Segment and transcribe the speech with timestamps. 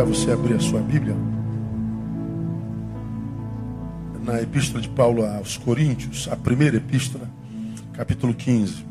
[0.00, 1.14] convidar você a abrir a sua Bíblia
[4.22, 7.28] na Epístola de Paulo aos Coríntios, a primeira epístola,
[7.94, 8.86] capítulo 15.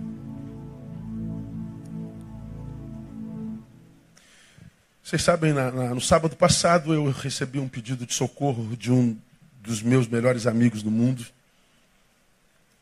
[5.04, 9.18] Vocês sabem, na, na, no sábado passado eu recebi um pedido de socorro de um
[9.62, 11.26] dos meus melhores amigos do mundo,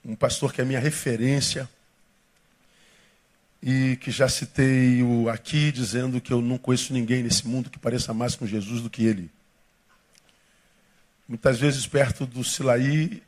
[0.06, 1.70] um pastor que é minha referência
[3.62, 7.80] e que já citei o aqui dizendo que eu não conheço ninguém nesse mundo que
[7.80, 9.30] pareça mais com Jesus do que ele.
[11.28, 13.22] Muitas vezes perto do Silaí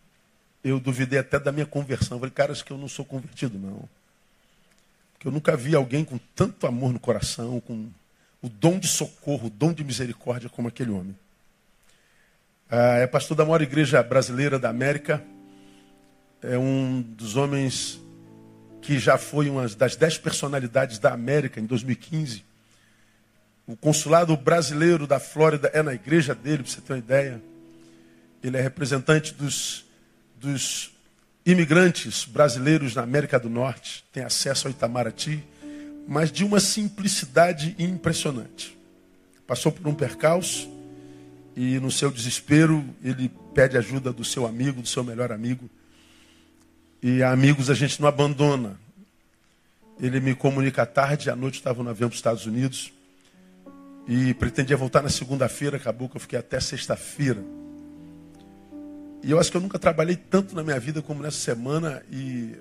[0.63, 2.17] eu duvidei até da minha conversão.
[2.17, 3.87] Eu falei, cara, acho que eu não sou convertido, não.
[5.13, 7.89] Porque eu nunca vi alguém com tanto amor no coração, com
[8.41, 11.15] o dom de socorro, o dom de misericórdia como aquele homem.
[12.69, 15.23] Ah, é pastor da maior igreja brasileira da América.
[16.41, 17.99] É um dos homens
[18.81, 22.43] que já foi uma das dez personalidades da América em 2015.
[23.67, 27.41] O consulado brasileiro da Flórida é na igreja dele, para você ter uma ideia.
[28.43, 29.85] Ele é representante dos,
[30.39, 30.91] dos
[31.45, 35.43] imigrantes brasileiros na América do Norte, tem acesso ao Itamaraty,
[36.07, 38.77] mas de uma simplicidade impressionante.
[39.45, 40.69] Passou por um percalço
[41.55, 45.69] e, no seu desespero, ele pede ajuda do seu amigo, do seu melhor amigo.
[47.01, 48.77] E amigos a gente não abandona.
[50.01, 52.91] Ele me comunica à tarde, à noite estava no avião para os Estados Unidos.
[54.07, 57.41] E pretendia voltar na segunda-feira, acabou que eu fiquei até sexta-feira.
[59.23, 62.01] E eu acho que eu nunca trabalhei tanto na minha vida como nessa semana.
[62.11, 62.55] E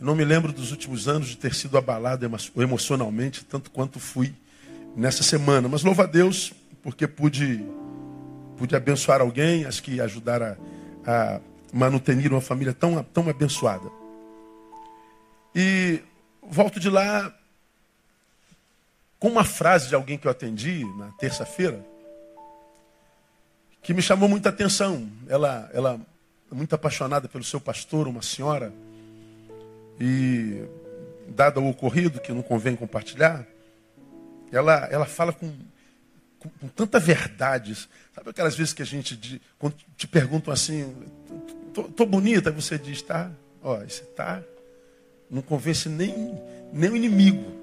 [0.00, 4.34] não me lembro dos últimos anos de ter sido abalado emocionalmente, tanto quanto fui
[4.96, 5.68] nessa semana.
[5.68, 7.64] Mas louva a Deus, porque pude,
[8.56, 10.56] pude abençoar alguém, acho que ajudar a,
[11.04, 11.40] a
[11.72, 13.90] manutenir uma família tão, tão abençoada.
[15.54, 16.00] E
[16.42, 17.34] volto de lá
[19.18, 21.84] com uma frase de alguém que eu atendi na terça-feira
[23.82, 25.10] que me chamou muita atenção.
[25.28, 26.00] Ela, ela
[26.50, 28.72] é muito apaixonada pelo seu pastor, uma senhora,
[30.00, 30.64] e
[31.28, 33.44] dado o ocorrido, que não convém compartilhar,
[34.52, 35.52] ela, ela fala com,
[36.38, 37.74] com, com tanta verdade.
[38.14, 40.94] Sabe aquelas vezes que a gente, quando te perguntam assim,
[41.72, 43.30] tô, tô bonita, você diz, tá,
[43.62, 44.42] ó, você tá,
[45.30, 46.38] não convence nem,
[46.72, 47.62] nem o inimigo.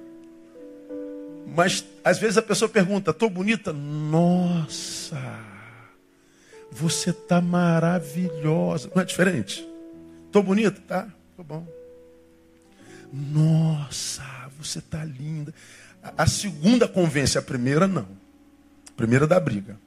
[1.55, 3.73] Mas às vezes a pessoa pergunta, tô bonita?
[3.73, 5.17] Nossa!
[6.71, 8.91] Você tá maravilhosa.
[8.93, 9.67] Não é diferente?
[10.31, 10.79] Tô bonita?
[10.87, 11.67] Tá, tô bom.
[13.11, 14.23] Nossa,
[14.57, 15.53] você tá linda.
[16.17, 18.07] A segunda convence, a primeira não.
[18.89, 19.77] A primeira dá briga.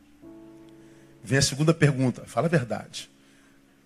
[1.22, 3.08] Vem a segunda pergunta, fala a verdade.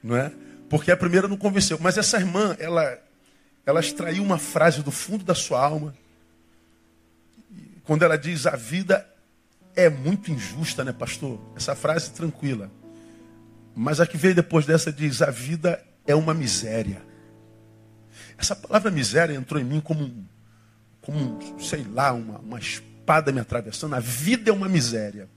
[0.07, 0.33] Não é?
[0.71, 1.79] Porque a primeira não convenceu.
[1.81, 2.97] Mas essa irmã, ela,
[3.67, 5.93] ela extraiu uma frase do fundo da sua alma.
[7.83, 9.05] Quando ela diz: A vida
[9.75, 11.41] é muito injusta, né, pastor?
[11.57, 12.71] Essa frase tranquila.
[13.75, 17.03] Mas a que veio depois dessa diz: a vida é uma miséria.
[18.39, 20.25] Essa palavra miséria entrou em mim como,
[21.01, 23.95] como sei lá, uma, uma espada me atravessando.
[23.95, 25.29] A vida é uma miséria.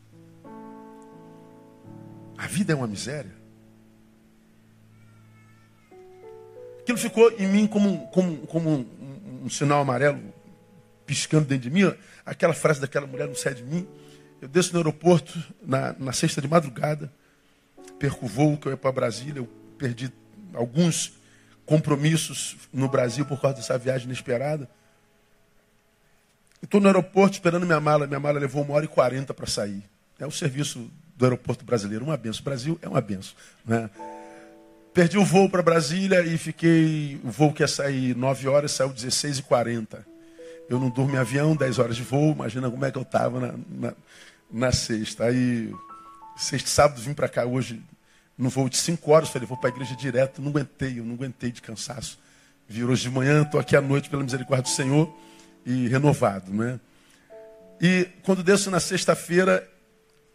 [2.38, 3.39] A vida é uma miséria.
[6.90, 10.20] Aquilo ficou em mim como, como, como um, um, um sinal amarelo
[11.06, 11.94] piscando dentro de mim.
[12.26, 13.88] Aquela frase daquela mulher não sai de mim.
[14.42, 17.14] Eu desço no aeroporto na, na sexta de madrugada
[18.00, 19.48] perco o voo que eu ia para Brasília, eu
[19.78, 20.12] perdi
[20.52, 21.14] alguns
[21.64, 24.68] compromissos no Brasil por causa dessa viagem inesperada.
[26.64, 28.08] Estou no aeroporto esperando minha mala.
[28.08, 29.84] Minha mala levou uma hora e quarenta para sair.
[30.18, 32.42] É o serviço do aeroporto brasileiro, uma benção.
[32.42, 33.36] O Brasil é uma benção.
[33.64, 33.88] Né?
[35.00, 37.22] Perdi o voo para Brasília e fiquei.
[37.24, 40.06] O voo que ia sair 9 horas saiu 16 e 40
[40.70, 42.34] Eu não durmo em avião, 10 horas de voo.
[42.34, 43.94] Imagina como é que eu estava na, na,
[44.52, 45.24] na sexta.
[45.24, 45.74] Aí
[46.36, 47.82] Sexta sábado vim para cá hoje,
[48.38, 51.16] no voo de cinco horas, falei, vou para a igreja direto, não aguentei, eu não
[51.16, 52.20] aguentei de cansaço.
[52.68, 55.18] Vir hoje de manhã, estou aqui à noite pela misericórdia do Senhor
[55.66, 56.78] e renovado, né?
[57.80, 59.66] E quando desço na sexta-feira,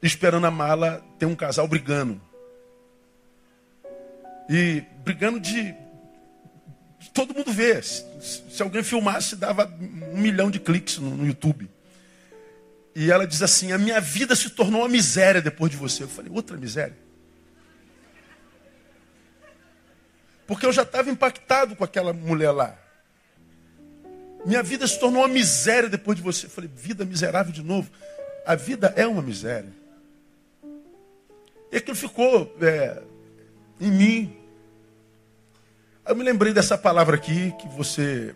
[0.02, 2.18] esperando a mala, tem um casal brigando.
[4.48, 5.74] E brigando de,
[7.12, 7.82] todo mundo ver.
[7.84, 9.72] Se, alguém filmasse, dava
[10.12, 11.70] um milhão de cliques no, no YouTube.
[12.94, 16.02] E ela diz assim: A minha vida se tornou uma miséria depois de você.
[16.02, 16.96] Eu falei: Outra miséria?
[20.46, 22.78] Porque eu já estava impactado com aquela mulher lá.
[24.44, 26.46] Minha vida se tornou uma miséria depois de você.
[26.46, 27.90] Eu falei: Vida miserável de novo.
[28.46, 29.72] A vida é uma miséria.
[31.72, 33.02] E aquilo ficou é,
[33.80, 34.36] em mim.
[36.06, 38.34] Eu me lembrei dessa palavra aqui, que você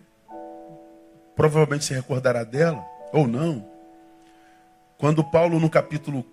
[1.35, 2.83] provavelmente se recordará dela,
[3.13, 3.65] ou não
[4.97, 6.25] Quando Paulo, no capítulo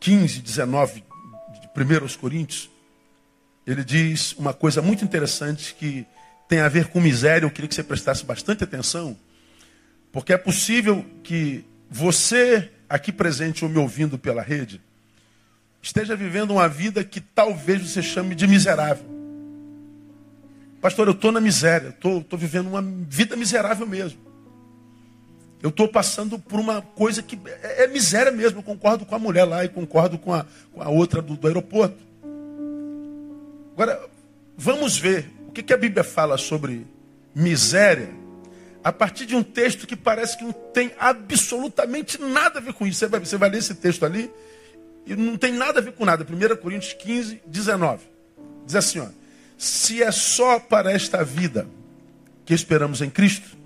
[0.00, 1.04] 15, 19
[1.60, 2.70] de 1 Coríntios,
[3.66, 6.06] ele diz uma coisa muito interessante que
[6.48, 7.44] tem a ver com miséria.
[7.44, 9.16] Eu queria que você prestasse bastante atenção,
[10.10, 14.80] porque é possível que você, aqui presente ou me ouvindo pela rede,
[15.86, 19.04] esteja vivendo uma vida que talvez você chame de miserável.
[20.80, 24.18] Pastor, eu estou na miséria, estou vivendo uma vida miserável mesmo.
[25.62, 28.58] Eu estou passando por uma coisa que é, é, miséria mesmo.
[28.58, 31.46] Eu concordo com a mulher lá e concordo com a, com a outra do, do
[31.46, 31.96] aeroporto.
[33.72, 34.08] Agora,
[34.56, 36.86] vamos ver o que, que a Bíblia fala sobre
[37.34, 38.10] miséria
[38.82, 42.86] a partir de um texto que parece que não tem absolutamente nada a ver com
[42.86, 42.98] isso.
[42.98, 44.30] Você vai, você vai ler esse texto ali
[45.06, 46.26] e não tem nada a ver com nada.
[46.28, 48.04] 1 Coríntios 15, 19.
[48.66, 49.06] Diz assim: ó,
[49.56, 51.68] Se é só para esta vida
[52.44, 53.56] que esperamos em Cristo,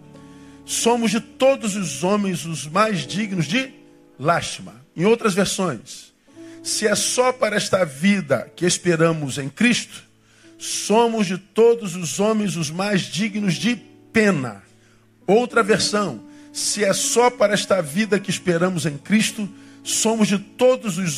[0.64, 3.72] somos de todos os homens os mais dignos de
[4.18, 4.74] lástima.
[4.94, 6.12] Em outras versões,
[6.62, 10.04] se é só para esta vida que esperamos em Cristo,
[10.58, 13.76] somos de todos os homens os mais dignos de
[14.12, 14.62] pena.
[15.26, 16.22] Outra versão,
[16.52, 19.48] se é só para esta vida que esperamos em Cristo,
[19.82, 21.12] somos de todos os,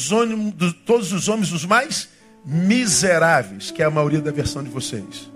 [0.55, 2.09] de todos os homens os mais
[2.45, 5.31] miseráveis, que é a maioria da versão de vocês.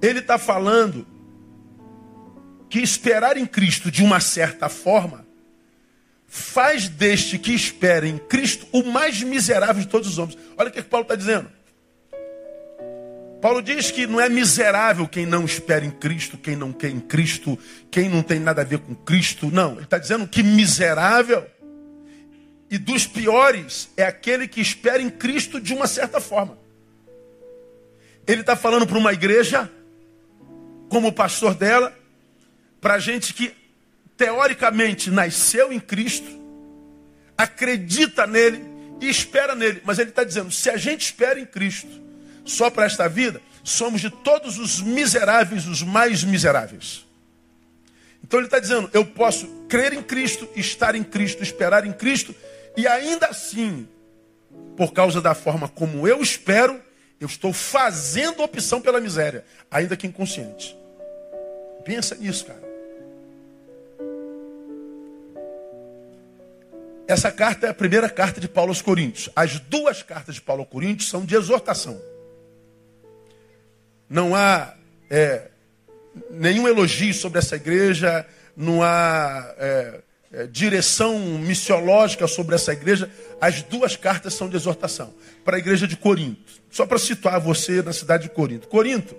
[0.00, 1.06] Ele está falando
[2.68, 5.26] que esperar em Cristo de uma certa forma
[6.26, 10.38] faz deste que espera em Cristo o mais miserável de todos os homens.
[10.56, 11.50] Olha o que Paulo está dizendo.
[13.42, 17.00] Paulo diz que não é miserável quem não espera em Cristo, quem não quer em
[17.00, 17.58] Cristo,
[17.90, 19.50] quem não tem nada a ver com Cristo.
[19.50, 21.44] Não, ele está dizendo que miserável
[22.70, 26.56] e dos piores é aquele que espera em Cristo de uma certa forma.
[28.28, 29.68] Ele está falando para uma igreja,
[30.88, 31.92] como pastor dela,
[32.80, 33.52] para gente que
[34.16, 36.30] teoricamente nasceu em Cristo,
[37.36, 38.62] acredita nele
[39.00, 39.82] e espera nele.
[39.84, 42.01] Mas ele está dizendo: se a gente espera em Cristo
[42.44, 47.06] só para esta vida, somos de todos os miseráveis os mais miseráveis.
[48.22, 52.34] Então ele está dizendo: eu posso crer em Cristo, estar em Cristo, esperar em Cristo,
[52.76, 53.88] e ainda assim,
[54.76, 56.80] por causa da forma como eu espero,
[57.20, 60.76] eu estou fazendo opção pela miséria, ainda que inconsciente.
[61.84, 62.72] Pensa nisso, cara.
[67.06, 69.28] Essa carta é a primeira carta de Paulo aos Coríntios.
[69.36, 72.00] As duas cartas de Paulo aos Coríntios são de exortação.
[74.12, 74.74] Não há
[75.08, 75.48] é,
[76.30, 80.00] nenhum elogio sobre essa igreja, não há é,
[80.30, 83.10] é, direção missiológica sobre essa igreja.
[83.40, 85.14] As duas cartas são de exortação.
[85.42, 86.60] Para a igreja de Corinto.
[86.70, 88.68] Só para situar você na cidade de Corinto.
[88.68, 89.16] Corinto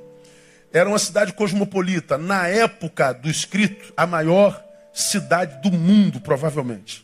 [0.71, 2.15] era uma cidade cosmopolita.
[2.15, 4.63] Na época do escrito, a maior
[4.93, 7.03] cidade do mundo, provavelmente.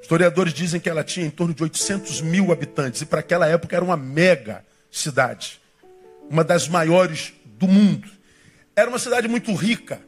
[0.00, 3.74] Historiadores dizem que ela tinha em torno de 800 mil habitantes, e para aquela época
[3.74, 5.60] era uma mega cidade,
[6.30, 8.08] uma das maiores do mundo.
[8.74, 10.00] Era uma cidade muito rica.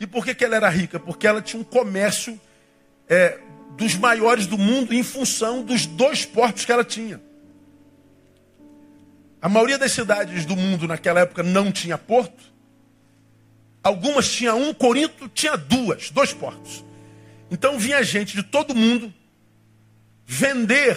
[0.00, 0.98] E por que, que ela era rica?
[0.98, 2.40] Porque ela tinha um comércio
[3.08, 3.38] é,
[3.76, 7.20] dos maiores do mundo em função dos dois portos que ela tinha.
[9.40, 12.52] A maioria das cidades do mundo naquela época não tinha porto.
[13.82, 16.84] Algumas tinha um, Corinto tinha duas, dois portos.
[17.50, 19.12] Então vinha gente de todo mundo
[20.24, 20.96] vender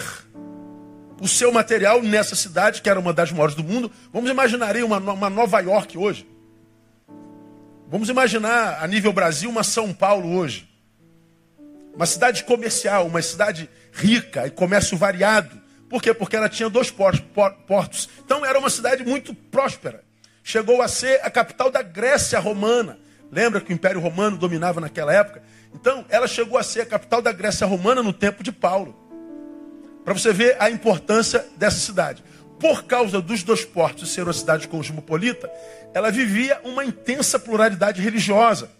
[1.20, 3.90] o seu material nessa cidade, que era uma das maiores do mundo.
[4.12, 6.28] Vamos imaginar aí uma, uma Nova York hoje.
[7.88, 10.68] Vamos imaginar a nível Brasil uma São Paulo hoje.
[11.94, 15.58] Uma cidade comercial, uma cidade rica e comércio variado.
[15.88, 16.12] Por quê?
[16.12, 18.08] Porque ela tinha dois portos.
[18.24, 20.04] Então era uma cidade muito próspera.
[20.42, 22.98] Chegou a ser a capital da Grécia romana.
[23.30, 25.42] Lembra que o Império Romano dominava naquela época?
[25.74, 29.05] Então ela chegou a ser a capital da Grécia romana no tempo de Paulo.
[30.06, 32.22] Para você ver a importância dessa cidade.
[32.60, 35.50] Por causa dos dois portos ser uma cidade cosmopolita,
[35.92, 38.70] ela vivia uma intensa pluralidade religiosa.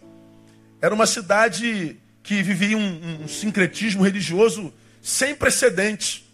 [0.80, 6.24] Era uma cidade que vivia um, um sincretismo religioso sem precedentes.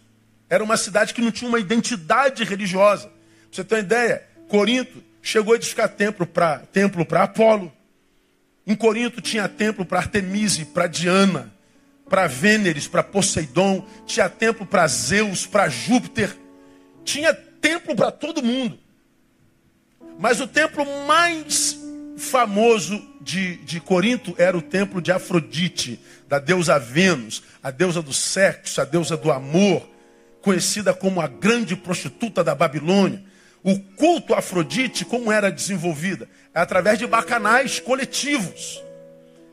[0.50, 3.06] Era uma cidade que não tinha uma identidade religiosa.
[3.06, 3.14] Pra
[3.50, 4.22] você tem uma ideia?
[4.46, 7.72] Corinto chegou a edificar templo para templo Apolo.
[8.66, 11.50] Em Corinto tinha templo para Artemise, para Diana
[12.08, 16.36] para Vêneres, para Poseidon, tinha templo para Zeus, para Júpiter,
[17.04, 18.78] tinha templo para todo mundo.
[20.18, 21.78] Mas o templo mais
[22.16, 28.12] famoso de, de Corinto era o templo de Afrodite, da deusa Vênus, a deusa do
[28.12, 29.88] sexo, a deusa do amor,
[30.40, 33.22] conhecida como a grande prostituta da Babilônia.
[33.62, 36.28] O culto a Afrodite, como era desenvolvida?
[36.52, 38.82] É através de bacanais coletivos.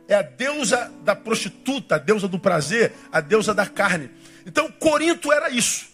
[0.09, 4.09] É a deusa da prostituta, a deusa do prazer, a deusa da carne.
[4.43, 5.87] Então, Corinto era isso.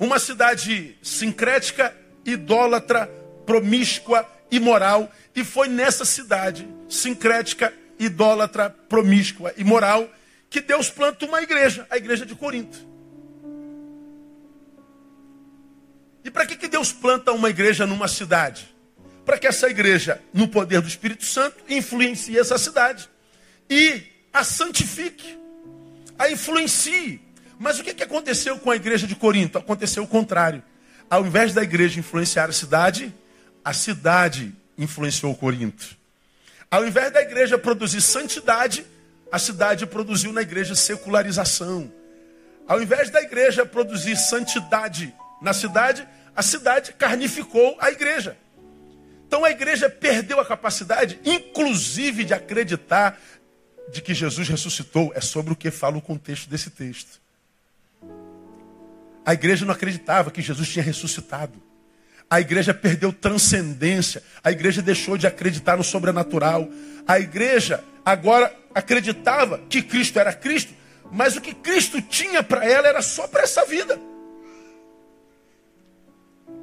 [0.00, 1.96] Uma cidade sincrética,
[2.26, 3.06] idólatra,
[3.46, 5.08] promíscua, imoral.
[5.32, 10.10] E foi nessa cidade sincrética, idólatra, promíscua, imoral,
[10.50, 12.84] que Deus planta uma igreja, a igreja de Corinto.
[16.24, 18.71] E para que, que Deus planta uma igreja numa cidade?
[19.24, 23.08] Para que essa igreja, no poder do Espírito Santo, influencie essa cidade
[23.70, 24.02] e
[24.32, 25.38] a santifique,
[26.18, 27.20] a influencie.
[27.58, 29.58] Mas o que, aconteceu com a igreja de Corinto?
[29.58, 30.62] Aconteceu o contrário.
[31.08, 33.14] Ao invés da igreja influenciar a cidade,
[33.64, 35.96] a cidade influenciou Corinto.
[36.70, 38.84] Ao invés da igreja produzir santidade,
[39.30, 41.92] a cidade produziu na igreja secularização.
[42.66, 48.36] Ao invés da igreja produzir santidade na cidade, a cidade carnificou a igreja.
[49.32, 53.18] Então a igreja perdeu a capacidade, inclusive, de acreditar
[53.90, 55.10] de que Jesus ressuscitou.
[55.14, 57.18] É sobre o que fala o contexto desse texto.
[59.24, 61.62] A igreja não acreditava que Jesus tinha ressuscitado.
[62.28, 64.22] A igreja perdeu transcendência.
[64.44, 66.68] A igreja deixou de acreditar no sobrenatural.
[67.08, 70.74] A igreja agora acreditava que Cristo era Cristo,
[71.10, 73.98] mas o que Cristo tinha para ela era só para essa vida.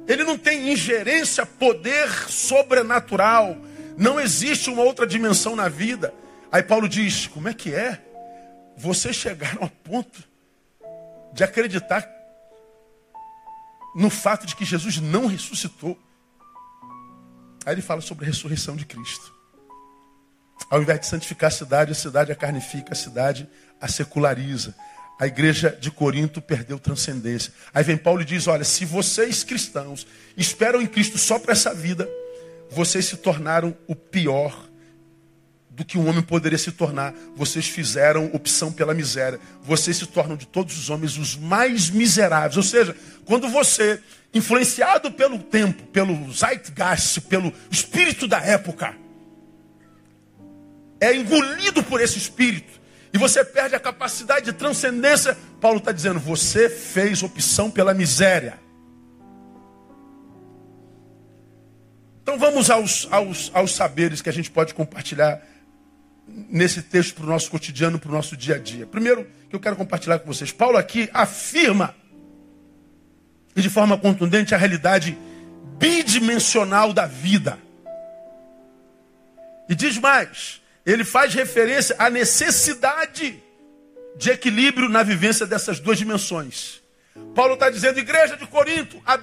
[0.06, 3.56] Ele não tem ingerência, poder sobrenatural.
[3.96, 6.12] Não existe uma outra dimensão na vida.
[6.50, 8.02] Aí Paulo diz: como é que é?
[8.76, 10.24] Vocês chegaram a ponto
[11.32, 12.08] de acreditar
[13.94, 15.98] no fato de que Jesus não ressuscitou.
[17.66, 19.34] Aí ele fala sobre a ressurreição de Cristo.
[20.70, 23.48] Ao invés de santificar a cidade, a cidade a carnifica, a cidade
[23.80, 24.74] a seculariza
[25.20, 27.52] a igreja de Corinto perdeu transcendência.
[27.74, 31.74] Aí vem Paulo e diz: Olha, se vocês cristãos esperam em Cristo só para essa
[31.74, 32.08] vida,
[32.70, 34.66] vocês se tornaram o pior
[35.68, 37.14] do que um homem poderia se tornar.
[37.36, 39.38] Vocês fizeram opção pela miséria.
[39.62, 42.56] Vocês se tornam de todos os homens os mais miseráveis.
[42.56, 42.96] Ou seja,
[43.26, 44.00] quando você,
[44.32, 48.96] influenciado pelo tempo, pelo zeitgeist, pelo espírito da época,
[50.98, 52.79] é engolido por esse espírito
[53.12, 58.58] e você perde a capacidade de transcendência, Paulo está dizendo: você fez opção pela miséria.
[62.22, 65.42] Então vamos aos, aos, aos saberes que a gente pode compartilhar
[66.28, 68.86] nesse texto para o nosso cotidiano, para o nosso dia a dia.
[68.86, 71.94] Primeiro que eu quero compartilhar com vocês, Paulo aqui afirma,
[73.56, 75.18] e de forma contundente, a realidade
[75.76, 77.58] bidimensional da vida.
[79.68, 83.42] E diz mais: ele faz referência à necessidade
[84.16, 86.80] de equilíbrio na vivência dessas duas dimensões.
[87.34, 89.16] Paulo está dizendo, igreja de Corinto, a,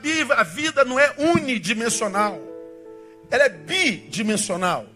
[0.44, 2.40] vida não é unidimensional,
[3.30, 4.88] ela é bidimensional.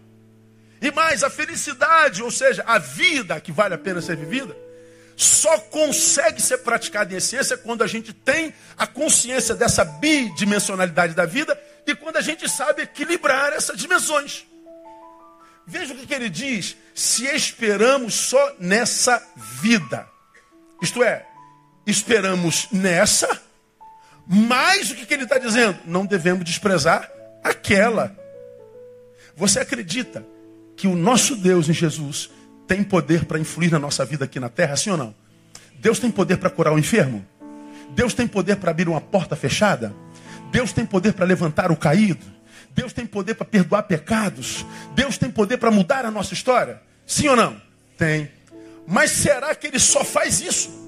[0.80, 4.56] E mais, a felicidade, ou seja, a vida que vale a pena ser vivida,
[5.16, 11.24] só consegue ser praticada em essência quando a gente tem a consciência dessa bidimensionalidade da
[11.24, 14.44] vida e quando a gente sabe equilibrar essas dimensões.
[15.66, 19.22] Veja o que, que ele diz: se esperamos só nessa
[19.60, 20.08] vida,
[20.80, 21.26] isto é,
[21.86, 23.40] esperamos nessa,
[24.26, 25.78] mas o que, que ele está dizendo?
[25.84, 27.10] Não devemos desprezar
[27.42, 28.16] aquela.
[29.36, 30.24] Você acredita
[30.76, 32.30] que o nosso Deus em Jesus
[32.66, 35.14] tem poder para influir na nossa vida aqui na terra, sim ou não?
[35.78, 37.26] Deus tem poder para curar o enfermo?
[37.90, 39.94] Deus tem poder para abrir uma porta fechada?
[40.50, 42.24] Deus tem poder para levantar o caído?
[42.74, 44.64] Deus tem poder para perdoar pecados?
[44.94, 46.80] Deus tem poder para mudar a nossa história?
[47.06, 47.60] Sim ou não?
[47.98, 48.30] Tem.
[48.86, 50.82] Mas será que ele só faz isso?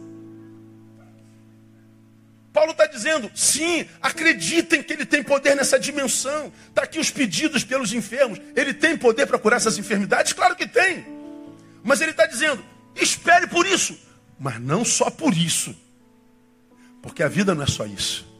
[2.52, 6.52] Paulo está dizendo, sim, acreditem que ele tem poder nessa dimensão.
[6.68, 8.40] Está aqui os pedidos pelos enfermos.
[8.54, 10.32] Ele tem poder para curar essas enfermidades?
[10.32, 11.04] Claro que tem.
[11.82, 12.64] Mas ele está dizendo,
[12.94, 13.98] espere por isso.
[14.38, 15.74] Mas não só por isso.
[17.02, 18.33] Porque a vida não é só isso.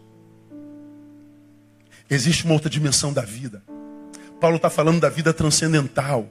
[2.09, 3.63] Existe uma outra dimensão da vida.
[4.41, 6.29] Paulo está falando da vida transcendental.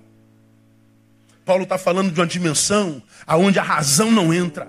[1.45, 4.67] Paulo está falando de uma dimensão aonde a razão não entra.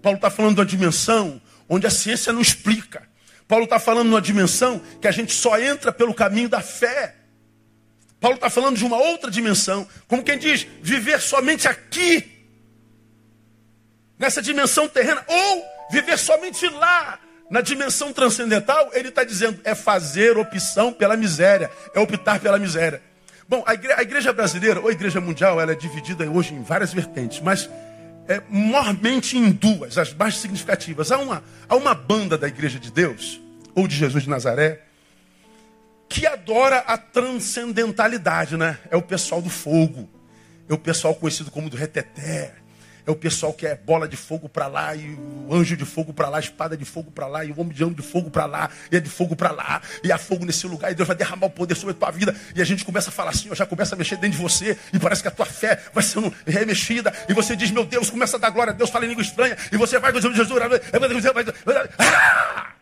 [0.00, 3.02] Paulo está falando de uma dimensão onde a ciência não explica.
[3.46, 7.16] Paulo está falando de uma dimensão que a gente só entra pelo caminho da fé.
[8.20, 12.46] Paulo está falando de uma outra dimensão, como quem diz, viver somente aqui,
[14.16, 17.18] nessa dimensão terrena, ou viver somente lá,
[17.52, 23.02] na dimensão transcendental, ele está dizendo, é fazer opção pela miséria, é optar pela miséria.
[23.46, 26.62] Bom, a igreja, a igreja brasileira, ou a igreja mundial, ela é dividida hoje em
[26.62, 27.68] várias vertentes, mas
[28.26, 31.12] é, mormente em duas, as mais significativas.
[31.12, 33.38] Há uma, há uma banda da igreja de Deus,
[33.74, 34.80] ou de Jesus de Nazaré,
[36.08, 38.78] que adora a transcendentalidade, né?
[38.90, 40.08] É o pessoal do fogo.
[40.70, 42.54] É o pessoal conhecido como do reteté.
[43.06, 46.12] É o pessoal que é bola de fogo para lá, e o anjo de fogo
[46.12, 48.70] para lá, espada de fogo para lá, e o homem de de fogo para lá,
[48.90, 51.46] e é de fogo para lá, e há fogo nesse lugar, e Deus vai derramar
[51.46, 52.34] o poder sobre a tua vida.
[52.54, 54.78] E a gente começa a falar assim, ó, já começa a mexer dentro de você,
[54.92, 58.36] e parece que a tua fé vai sendo remexida, e você diz, meu Deus, começa
[58.36, 60.48] a dar glória a Deus, fala em língua estranha, e você vai, Jesus,
[61.98, 62.72] ah!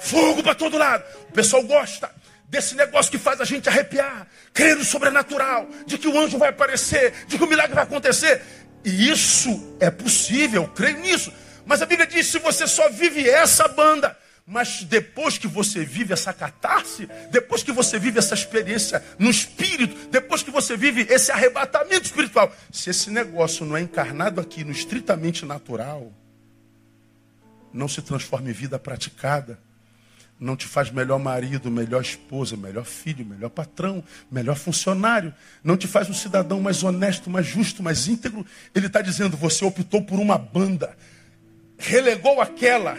[0.00, 1.04] fogo para todo lado.
[1.28, 2.10] O pessoal gosta
[2.50, 6.48] desse negócio que faz a gente arrepiar, crer no sobrenatural, de que o anjo vai
[6.48, 8.42] aparecer, de que o milagre vai acontecer.
[8.84, 11.32] E isso é possível, creio nisso.
[11.66, 16.12] Mas a Bíblia diz: se você só vive essa banda, mas depois que você vive
[16.12, 21.30] essa catarse, depois que você vive essa experiência no espírito, depois que você vive esse
[21.30, 26.12] arrebatamento espiritual, se esse negócio não é encarnado aqui no estritamente natural,
[27.72, 29.60] não se transforma em vida praticada,
[30.40, 35.34] não te faz melhor marido, melhor esposa, melhor filho, melhor patrão, melhor funcionário.
[35.62, 38.44] Não te faz um cidadão mais honesto, mais justo, mais íntegro.
[38.74, 40.96] Ele está dizendo: você optou por uma banda,
[41.76, 42.96] relegou aquela,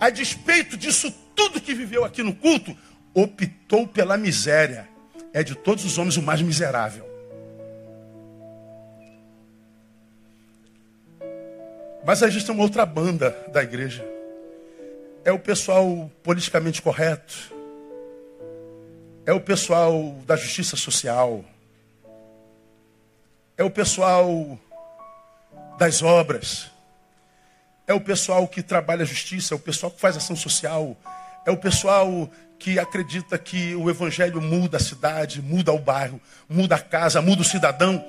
[0.00, 2.74] a despeito disso tudo que viveu aqui no culto,
[3.12, 4.88] optou pela miséria.
[5.34, 7.08] É de todos os homens o mais miserável.
[12.04, 14.19] Mas existe uma outra banda da igreja
[15.24, 17.52] é o pessoal politicamente correto,
[19.26, 21.44] é o pessoal da justiça social,
[23.56, 24.58] é o pessoal
[25.78, 26.70] das obras,
[27.86, 30.96] é o pessoal que trabalha a justiça, é o pessoal que faz ação social,
[31.44, 36.76] é o pessoal que acredita que o evangelho muda a cidade, muda o bairro, muda
[36.76, 38.04] a casa, muda o cidadão,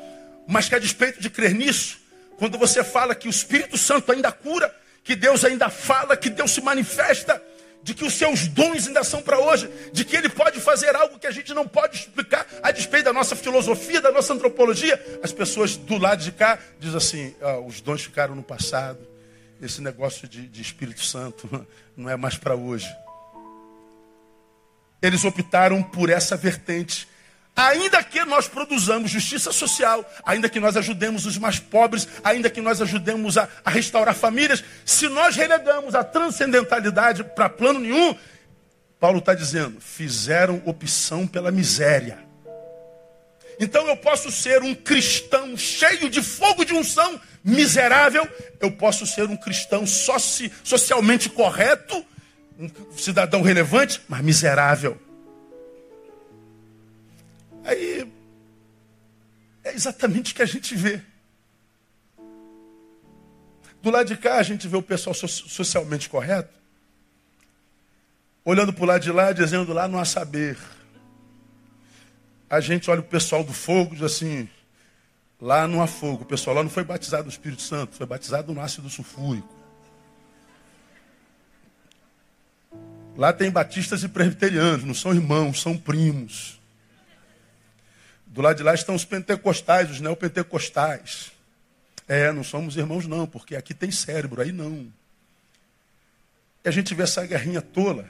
[0.47, 1.99] mas que a despeito de crer nisso,
[2.37, 4.73] quando você fala que o Espírito Santo ainda cura,
[5.03, 7.41] que Deus ainda fala, que Deus se manifesta,
[7.83, 11.17] de que os seus dons ainda são para hoje, de que Ele pode fazer algo
[11.17, 15.19] que a gente não pode explicar a despeito da nossa filosofia, da nossa antropologia.
[15.23, 18.99] As pessoas do lado de cá dizem assim: ah, os dons ficaram no passado,
[19.61, 21.67] esse negócio de, de Espírito Santo
[21.97, 22.87] não é mais para hoje.
[25.01, 27.07] Eles optaram por essa vertente
[27.55, 32.61] Ainda que nós produzamos justiça social, ainda que nós ajudemos os mais pobres, ainda que
[32.61, 38.15] nós ajudemos a, a restaurar famílias, se nós relegamos a transcendentalidade para plano nenhum,
[38.99, 42.19] Paulo está dizendo, fizeram opção pela miséria.
[43.59, 48.27] Então eu posso ser um cristão cheio de fogo de unção, miserável,
[48.59, 52.03] eu posso ser um cristão soci, socialmente correto,
[52.57, 54.99] um cidadão relevante, mas miserável.
[57.63, 58.11] Aí
[59.63, 61.01] é exatamente o que a gente vê.
[63.81, 66.53] Do lado de cá a gente vê o pessoal socialmente correto,
[68.45, 70.57] olhando para o lado de lá, dizendo lá não há saber.
[72.49, 74.47] A gente olha o pessoal do fogo diz assim,
[75.39, 76.23] lá não há fogo.
[76.23, 79.61] O pessoal lá não foi batizado no Espírito Santo, foi batizado no ácido sulfúrico.
[83.17, 86.60] Lá tem batistas e presbiterianos, não são irmãos, são primos.
[88.31, 91.33] Do lado de lá estão os pentecostais, os neopentecostais.
[92.07, 94.87] É, não somos irmãos não, porque aqui tem cérebro, aí não.
[96.63, 98.09] E a gente vê essa guerrinha tola,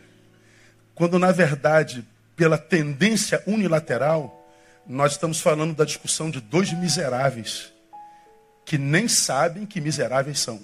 [0.93, 4.47] quando na verdade, pela tendência unilateral,
[4.85, 7.73] nós estamos falando da discussão de dois miseráveis,
[8.63, 10.61] que nem sabem que miseráveis são.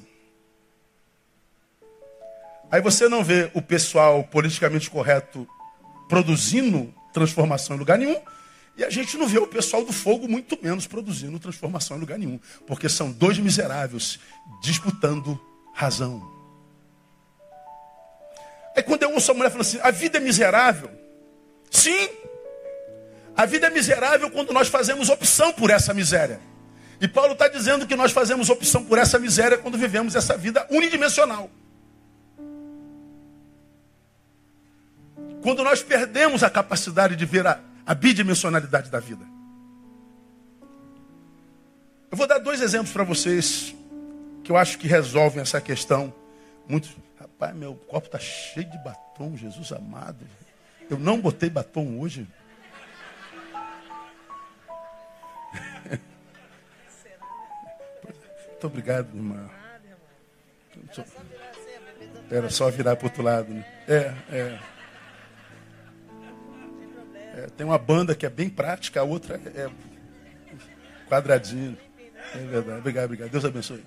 [2.70, 5.48] Aí você não vê o pessoal politicamente correto
[6.08, 8.22] produzindo transformação em lugar nenhum,
[8.78, 12.20] e a gente não vê o pessoal do fogo muito menos produzindo transformação em lugar
[12.20, 12.40] nenhum.
[12.68, 14.20] Porque são dois miseráveis
[14.62, 15.40] disputando
[15.74, 16.22] razão.
[18.76, 20.92] Aí quando eu ouço a mulher falando assim, a vida é miserável.
[21.72, 22.08] Sim,
[23.36, 26.40] a vida é miserável quando nós fazemos opção por essa miséria.
[27.02, 30.66] E Paulo está dizendo que nós fazemos opção por essa miséria quando vivemos essa vida
[30.70, 31.50] unidimensional.
[35.42, 39.26] Quando nós perdemos a capacidade de ver a, a bidimensionalidade da vida.
[42.12, 43.74] Eu vou dar dois exemplos para vocês
[44.44, 46.14] que eu acho que resolvem essa questão.
[46.68, 50.20] Muito, rapaz, meu copo está cheio de batom, Jesus amado.
[50.90, 52.28] Eu não botei batom hoje.
[58.50, 59.50] Muito obrigado, irmã.
[62.30, 63.50] Era só virar para o outro lado.
[63.54, 63.66] Né?
[63.88, 64.60] É, é.
[67.38, 69.70] É, tem uma banda que é bem prática, a outra é
[71.08, 71.78] quadradinho.
[72.34, 72.80] É verdade.
[72.80, 73.30] Obrigado, obrigado.
[73.30, 73.84] Deus abençoe.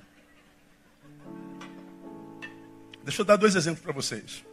[3.02, 4.44] Deixa eu dar dois exemplos para vocês.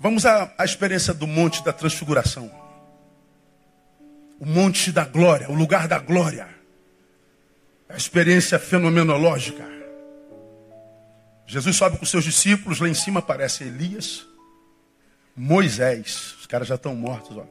[0.00, 2.50] Vamos à, à experiência do Monte da Transfiguração.
[4.40, 6.48] o monte da glória, o lugar da glória.
[7.88, 9.64] A experiência fenomenológica.
[11.46, 14.26] Jesus sobe com seus discípulos, lá em cima aparece Elias,
[15.36, 16.34] Moisés.
[16.40, 17.46] Os caras já estão mortos, ó.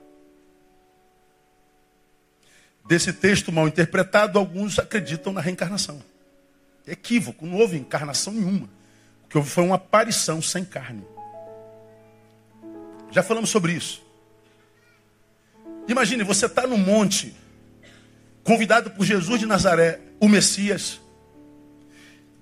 [2.87, 6.01] Desse texto mal interpretado, alguns acreditam na reencarnação.
[6.85, 8.69] Equívoco, não houve encarnação nenhuma.
[9.25, 11.03] O que houve foi uma aparição sem carne.
[13.11, 14.03] Já falamos sobre isso.
[15.87, 17.35] Imagine, você está no monte,
[18.43, 20.99] convidado por Jesus de Nazaré, o Messias.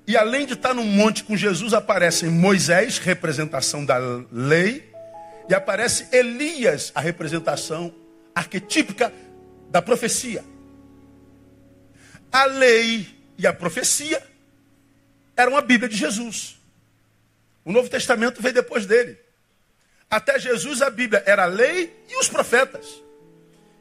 [0.06, 3.98] E além de estar no monte com Jesus, aparecem Moisés, representação da
[4.32, 4.93] lei,
[5.50, 7.94] e aparece Elias, a representação
[8.34, 9.14] arquetípica
[9.70, 10.44] da profecia.
[12.32, 14.22] A lei e a profecia
[15.36, 16.58] eram a Bíblia de Jesus.
[17.66, 19.18] O Novo Testamento veio depois dele.
[20.10, 23.02] Até Jesus, a Bíblia era a lei e os profetas.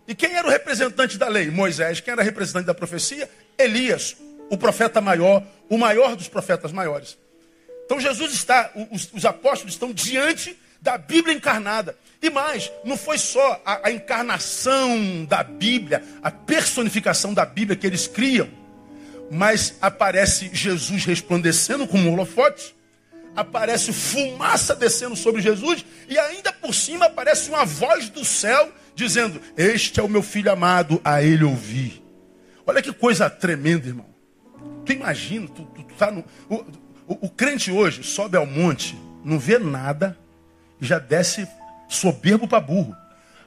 [0.07, 1.51] E quem era o representante da lei?
[1.51, 2.01] Moisés.
[2.01, 3.29] Quem era o representante da profecia?
[3.59, 4.17] Elias,
[4.51, 7.19] o profeta maior, o maior dos profetas maiores.
[7.85, 11.97] Então Jesus está, os, os apóstolos estão diante da Bíblia encarnada.
[12.21, 17.87] E mais, não foi só a, a, encarnação da Bíblia, a personificação da Bíblia que
[17.87, 18.49] eles criam,
[19.31, 22.75] mas aparece Jesus resplandecendo como um holofote
[23.35, 29.41] aparece fumaça descendo sobre Jesus e ainda por cima aparece uma voz do céu dizendo:
[29.57, 32.03] Este é o meu filho amado, a ele ouvi.
[32.67, 34.07] Olha que coisa tremenda, irmão.
[34.85, 36.23] Tu imagina, tu, tu, tu tá no.
[36.47, 36.57] O,
[37.07, 40.19] o, o crente hoje sobe ao monte, não vê nada
[40.87, 41.47] já desce
[41.89, 42.97] soberbo para burro,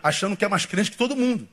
[0.01, 1.47] achando que é mais crente que todo mundo.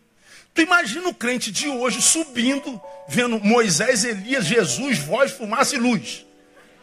[0.54, 6.26] Tu imagina o crente de hoje subindo, vendo Moisés, Elias, Jesus, voz, fumaça e luz.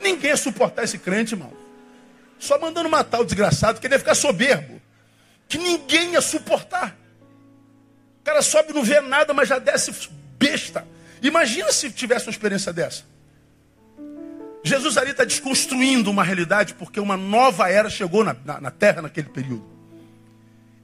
[0.01, 1.53] Ninguém ia suportar esse crente, irmão.
[2.39, 4.81] Só mandando matar o desgraçado, queria ficar soberbo.
[5.47, 6.95] Que ninguém ia suportar.
[8.21, 9.91] O cara sobe não vê nada, mas já desce
[10.37, 10.87] besta.
[11.21, 13.03] Imagina se tivesse uma experiência dessa.
[14.63, 19.01] Jesus ali está desconstruindo uma realidade porque uma nova era chegou na, na, na terra
[19.01, 19.65] naquele período.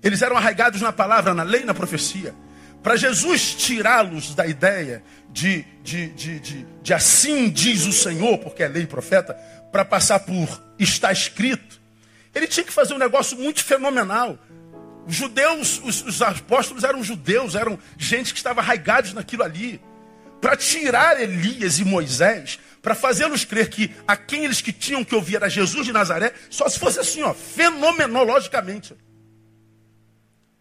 [0.01, 2.33] Eles eram arraigados na palavra, na lei na profecia.
[2.81, 8.61] Para Jesus tirá-los da ideia de, de, de, de, de assim diz o Senhor, porque
[8.61, 9.33] é lei e profeta,
[9.71, 11.81] para passar por está escrito,
[12.33, 14.37] ele tinha que fazer um negócio muito fenomenal.
[15.07, 19.81] Os judeus, os, os apóstolos eram judeus, eram gente que estava arraigados naquilo ali.
[20.39, 25.15] Para tirar Elias e Moisés, para fazê-los crer que a quem eles que tinham que
[25.15, 28.95] ouvir era Jesus de Nazaré, só se fosse assim, ó, fenomenologicamente.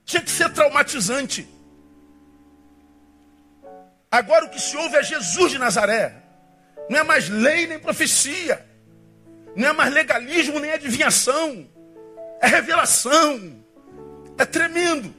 [0.06, 1.46] Tinha que ser traumatizante.
[4.10, 6.14] Agora o que se ouve é Jesus de Nazaré.
[6.88, 8.64] Não é mais lei nem profecia.
[9.54, 11.68] Não é mais legalismo nem adivinhação.
[12.40, 13.62] É revelação.
[14.38, 15.14] É tremendo.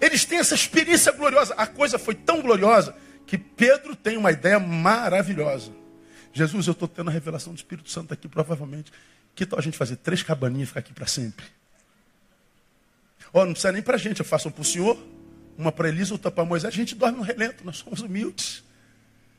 [0.00, 1.54] Eles têm essa experiência gloriosa.
[1.56, 2.96] A coisa foi tão gloriosa
[3.28, 5.81] que Pedro tem uma ideia maravilhosa.
[6.32, 8.92] Jesus, eu estou tendo a revelação do Espírito Santo aqui, provavelmente.
[9.34, 11.44] Que tal a gente fazer três cabaninhas e ficar aqui para sempre?
[13.32, 14.98] Ó, oh, não precisa nem para a gente, eu faço um para o senhor,
[15.56, 18.62] uma para Elisa, outra para Moisés, a gente dorme no relento, nós somos humildes.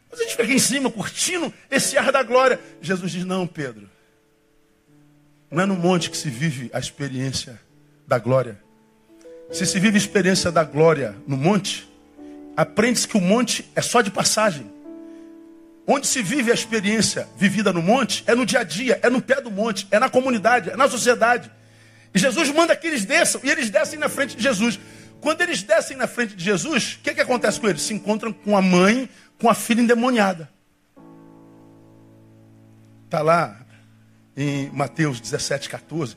[0.09, 2.59] Mas a gente fica aqui em cima, curtindo esse ar da glória.
[2.81, 3.89] Jesus diz: Não, Pedro,
[5.49, 7.59] não é no monte que se vive a experiência
[8.07, 8.59] da glória.
[9.51, 11.87] Se se vive a experiência da glória no monte,
[12.57, 14.71] aprende-se que o monte é só de passagem.
[15.85, 19.21] Onde se vive a experiência vivida no monte é no dia a dia, é no
[19.21, 21.51] pé do monte, é na comunidade, é na sociedade.
[22.13, 24.79] E Jesus manda que eles desçam, e eles descem na frente de Jesus.
[25.19, 27.81] Quando eles descem na frente de Jesus, o que, que acontece com eles?
[27.81, 30.49] Se encontram com a mãe, com a filha endemoniada.
[33.05, 33.59] Está lá
[34.35, 36.15] em Mateus 17, 14.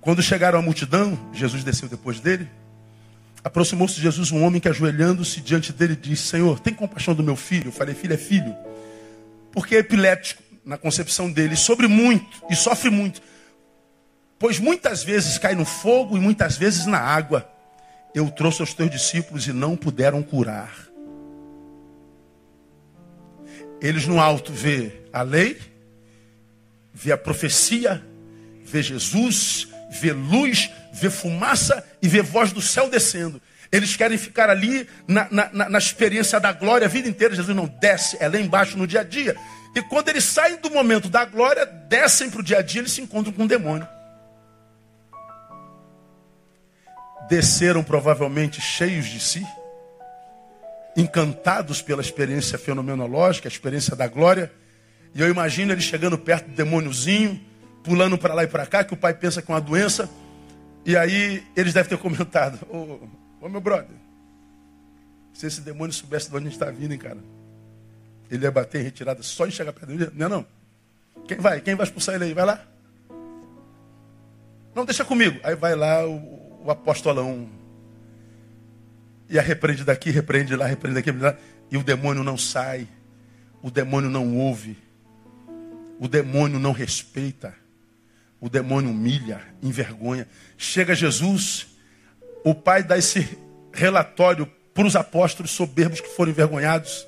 [0.00, 2.48] Quando chegaram à multidão, Jesus desceu depois dele.
[3.44, 7.36] Aproximou-se de Jesus um homem que, ajoelhando-se diante dele, disse: Senhor, tem compaixão do meu
[7.36, 7.68] filho?
[7.68, 8.54] Eu falei: Filho, é filho.
[9.52, 13.22] Porque é epilético na concepção dele, sobre muito e sofre muito.
[14.38, 17.50] Pois muitas vezes cai no fogo e muitas vezes na água
[18.14, 20.88] eu trouxe aos teus discípulos e não puderam curar.
[23.80, 25.58] Eles no alto vê a lei,
[26.92, 28.04] vê a profecia,
[28.64, 33.40] vê Jesus, vê luz, vê fumaça e vê voz do céu descendo.
[33.70, 37.34] Eles querem ficar ali na, na, na, experiência da glória a vida inteira.
[37.34, 39.36] Jesus não desce, é lá embaixo no dia a dia.
[39.74, 42.92] E quando eles saem do momento da glória, descem para o dia a dia, eles
[42.92, 43.86] se encontram com um demônio.
[47.28, 49.46] desceram provavelmente cheios de si,
[50.96, 54.50] encantados pela experiência fenomenológica, a experiência da glória.
[55.14, 57.40] E eu imagino ele chegando perto do demôniozinho,
[57.84, 60.08] pulando para lá e para cá, que o pai pensa que é uma doença.
[60.84, 63.06] E aí eles devem ter comentado: Ô,
[63.40, 63.96] ô meu brother,
[65.32, 67.18] Se esse demônio soubesse de onde a gente está vindo, hein, cara?
[68.30, 70.10] Ele ia bater em retirada só em chegar perto dele.
[70.14, 70.46] Não é não?
[71.26, 71.60] Quem vai?
[71.60, 72.34] Quem vai expulsar ele aí?
[72.34, 72.66] Vai lá.
[74.74, 75.38] Não, deixa comigo.
[75.42, 77.48] Aí vai lá o, o apostolão.
[79.28, 81.10] E a repreende daqui, repreende lá, repreende daqui.
[81.70, 82.88] E o demônio não sai.
[83.62, 84.76] O demônio não ouve.
[85.98, 87.54] O demônio não respeita.
[88.40, 90.28] O demônio humilha, envergonha.
[90.56, 91.66] Chega Jesus,
[92.50, 93.38] o pai dá esse
[93.72, 97.06] relatório para os apóstolos soberbos que foram envergonhados.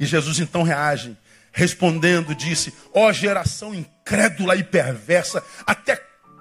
[0.00, 1.16] E Jesus então reage,
[1.52, 6.00] respondendo, disse: Ó oh, geração incrédula e perversa, até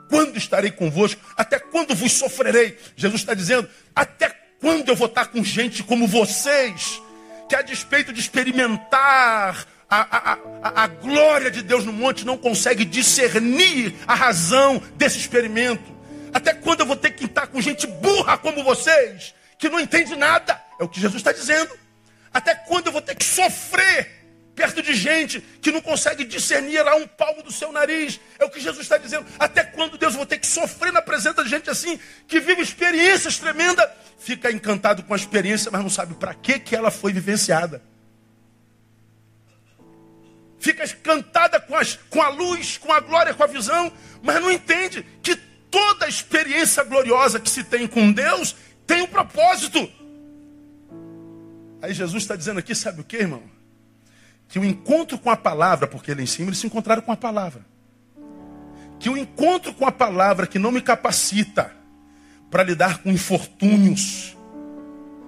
[0.10, 1.22] quando estarei convosco?
[1.38, 2.78] Até quando vos sofrerei?
[2.96, 7.02] Jesus está dizendo: Até quando eu vou estar com gente como vocês,
[7.48, 12.38] que a despeito de experimentar a, a, a, a, glória de Deus no monte, não
[12.38, 15.93] consegue discernir a razão desse experimento.
[16.34, 20.16] Até quando eu vou ter que estar com gente burra como vocês, que não entende
[20.16, 20.60] nada.
[20.80, 21.78] É o que Jesus está dizendo.
[22.34, 24.24] Até quando eu vou ter que sofrer
[24.56, 28.20] perto de gente que não consegue discernir a um palmo do seu nariz?
[28.40, 29.26] É o que Jesus está dizendo.
[29.38, 33.38] Até quando Deus vou ter que sofrer na presença de gente assim, que vive experiências
[33.38, 37.82] tremendas, fica encantado com a experiência, mas não sabe para que, que ela foi vivenciada.
[40.60, 43.92] Fica encantada com, as, com a luz, com a glória, com a visão,
[44.22, 45.36] mas não entende que
[45.74, 48.56] toda experiência gloriosa que se tem com Deus
[48.86, 49.92] tem um propósito.
[51.82, 53.42] Aí Jesus está dizendo aqui, sabe o que, irmão?
[54.48, 57.18] Que o encontro com a palavra, porque ele em cima, eles se encontraram com a
[57.18, 57.66] palavra.
[59.00, 61.74] Que o encontro com a palavra que não me capacita
[62.52, 64.38] para lidar com infortúnios.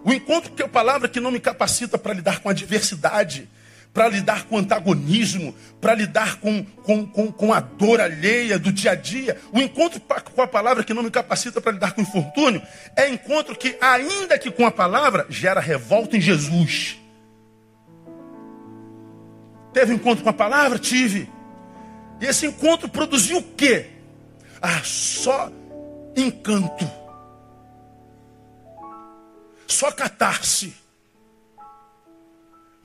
[0.04, 3.50] O encontro com a palavra que não me capacita para lidar com adversidade
[3.96, 8.92] para lidar com antagonismo, para lidar com, com, com, com, a dor alheia do dia
[8.92, 9.40] a dia.
[9.54, 10.02] O encontro
[10.36, 12.62] com a palavra que não me capacita para lidar com o infortúnio
[12.94, 17.00] é encontro que, ainda que com a palavra, gera revolta em Jesus.
[19.72, 20.78] Teve encontro com a palavra?
[20.78, 21.30] Tive.
[22.20, 23.92] E esse encontro produziu o quê?
[24.62, 25.50] Ah, só
[26.18, 26.86] encanto.
[29.66, 30.85] Só catarse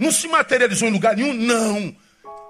[0.00, 1.34] não se materializou em lugar nenhum?
[1.34, 1.94] Não.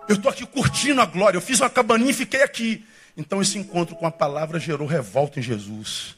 [0.09, 1.37] Eu estou aqui curtindo a glória.
[1.37, 2.87] Eu fiz uma cabaninha e fiquei aqui.
[3.17, 6.17] Então esse encontro com a palavra gerou revolta em Jesus.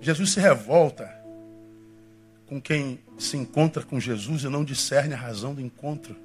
[0.00, 1.08] Jesus se revolta
[2.46, 6.16] com quem se encontra com Jesus e não discerne a razão do encontro.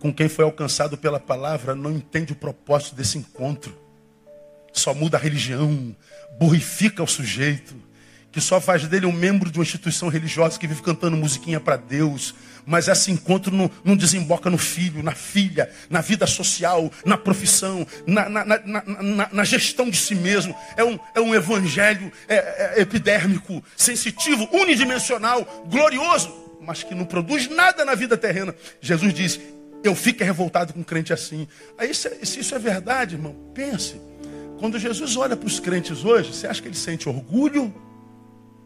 [0.00, 3.78] Com quem foi alcançado pela palavra não entende o propósito desse encontro.
[4.72, 5.94] Só muda a religião,
[6.38, 7.89] burrifica o sujeito
[8.32, 11.76] que só faz dele um membro de uma instituição religiosa que vive cantando musiquinha para
[11.76, 12.34] Deus.
[12.64, 17.86] Mas esse encontro não, não, desemboca no filho, na filha, na vida social, na profissão,
[18.06, 20.54] na, na, na, na gestão de si mesmo.
[20.76, 27.48] É um, é um evangelho é, é, epidérmico, sensitivo, unidimensional, glorioso, mas que não produz
[27.48, 28.54] nada na vida terrena.
[28.80, 29.40] Jesus diz:
[29.82, 31.48] Eu fico revoltado com um crente assim.
[31.76, 34.00] Aí, se, se isso é verdade, irmão, pense.
[34.60, 37.74] Quando Jesus olha para os crentes hoje, você acha que ele sente orgulho?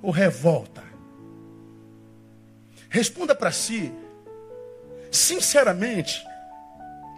[0.05, 0.85] Ou revolta?
[2.91, 3.91] Responda para si,
[5.11, 6.23] sinceramente,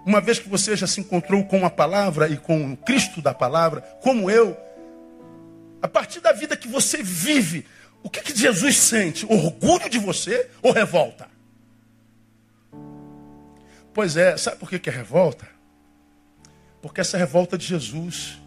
[0.06, 3.34] uma vez que você já se encontrou com a palavra e com o Cristo da
[3.34, 4.56] palavra, como eu,
[5.82, 7.66] a partir da vida que você vive,
[8.02, 9.26] o que, que Jesus sente?
[9.26, 11.28] Orgulho de você ou revolta?
[13.92, 15.48] Pois é, sabe por que, que é revolta?
[16.80, 18.40] Porque essa revolta de Jesus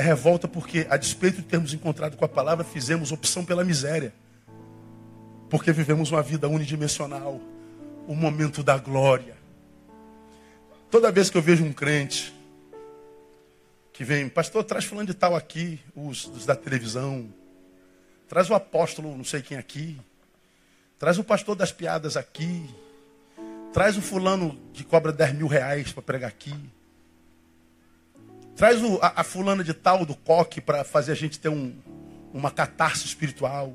[0.00, 4.14] é revolta porque, a despeito de termos encontrado com a palavra, fizemos opção pela miséria.
[5.50, 7.38] Porque vivemos uma vida unidimensional.
[8.08, 9.36] O momento da glória.
[10.90, 12.34] Toda vez que eu vejo um crente
[13.92, 17.28] que vem, pastor, traz fulano de tal aqui, os, os da televisão.
[18.26, 20.00] Traz o apóstolo, não sei quem aqui.
[20.98, 22.68] Traz o pastor das piadas aqui.
[23.70, 26.54] Traz o fulano que cobra 10 mil reais para pregar aqui.
[28.60, 31.74] Traz o, a, a, fulana de tal do coque para fazer a gente ter um,
[32.30, 33.72] uma catarse espiritual.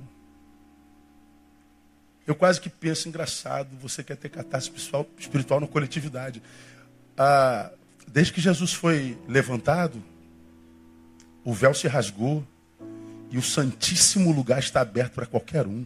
[2.28, 6.40] Eu quase que penso engraçado, você quer ter catarse espiritual, espiritual na coletividade.
[7.18, 7.72] Ah,
[8.08, 10.04] desde que Jesus foi levantado,
[11.44, 12.46] o véu se rasgou
[13.32, 15.84] e o santíssimo lugar está aberto para qualquer um.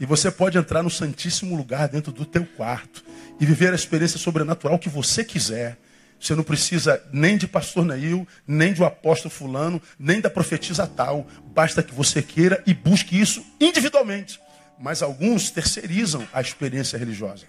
[0.00, 3.04] E você pode entrar no santíssimo lugar dentro do teu quarto
[3.38, 5.76] e viver a experiência sobrenatural que você quiser.
[6.18, 10.86] Você não precisa nem de pastor Neil, nem de um apóstolo fulano, nem da profetisa
[10.86, 11.26] tal.
[11.54, 14.40] Basta que você queira e busque isso individualmente.
[14.78, 17.46] Mas alguns terceirizam a experiência religiosa.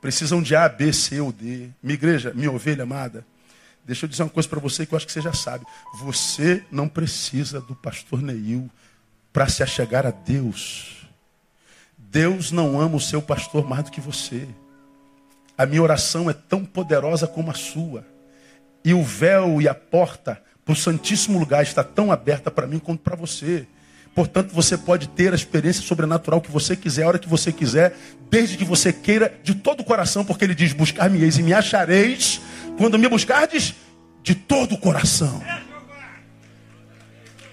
[0.00, 1.68] Precisam de A, B, C ou D.
[1.82, 3.24] Minha igreja, minha ovelha amada,
[3.84, 5.64] deixa eu dizer uma coisa para você que eu acho que você já sabe.
[6.00, 8.68] Você não precisa do pastor Neil
[9.32, 11.06] para se achegar a Deus.
[11.96, 14.46] Deus não ama o seu pastor mais do que você.
[15.56, 18.04] A minha oração é tão poderosa como a sua.
[18.84, 22.78] E o véu e a porta para o Santíssimo Lugar está tão aberta para mim
[22.78, 23.66] quanto para você.
[24.14, 27.96] Portanto, você pode ter a experiência sobrenatural que você quiser, a hora que você quiser,
[28.30, 32.40] desde que você queira de todo o coração, porque ele diz: Buscar-me-eis e me achareis,
[32.76, 33.74] quando me buscardes
[34.22, 35.42] de todo o coração.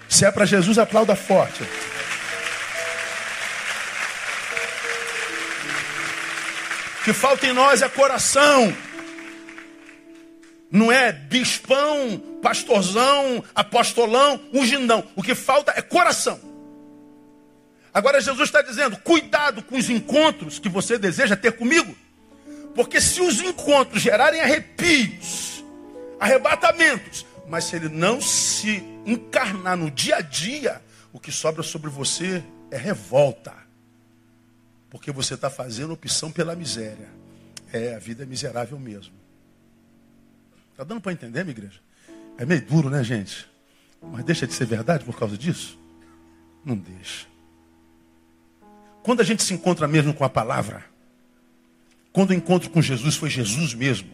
[0.08, 1.64] Se é para Jesus, aplauda forte.
[7.04, 8.74] Que falta em nós é coração.
[10.70, 15.04] Não é bispão, pastorzão, apostolão, ungindão.
[15.16, 16.40] O que falta é coração.
[17.92, 21.94] Agora Jesus está dizendo: cuidado com os encontros que você deseja ter comigo.
[22.74, 25.64] Porque se os encontros gerarem arrepios,
[26.20, 30.80] arrebatamentos, mas se ele não se encarnar no dia a dia,
[31.12, 33.59] o que sobra sobre você é revolta.
[34.90, 37.08] Porque você está fazendo opção pela miséria.
[37.72, 39.14] É, a vida é miserável mesmo.
[40.72, 41.80] Está dando para entender, minha igreja?
[42.36, 43.48] É meio duro, né, gente?
[44.02, 45.78] Mas deixa de ser verdade por causa disso?
[46.64, 47.26] Não deixa.
[49.02, 50.84] Quando a gente se encontra mesmo com a palavra,
[52.12, 54.10] quando o encontro com Jesus foi Jesus mesmo,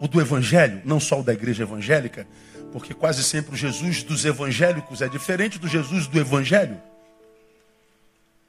[0.00, 2.26] o do Evangelho, não só o da igreja evangélica,
[2.72, 6.80] porque quase sempre o Jesus dos evangélicos é diferente do Jesus do Evangelho.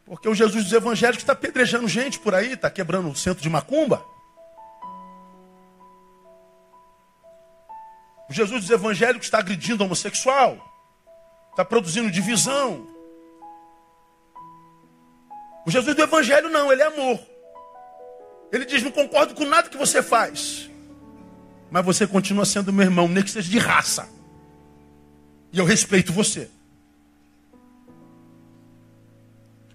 [0.09, 3.49] Porque o Jesus dos evangélicos está pedrejando gente por aí, está quebrando o centro de
[3.49, 4.03] macumba.
[8.29, 10.57] O Jesus dos evangélicos está agredindo homossexual,
[11.51, 12.87] está produzindo divisão,
[15.69, 17.19] o Jesus do Evangelho não, ele é amor.
[18.51, 20.67] Ele diz: Não concordo com nada que você faz,
[21.69, 24.09] mas você continua sendo meu irmão, nem que seja de raça.
[25.51, 26.49] E eu respeito você.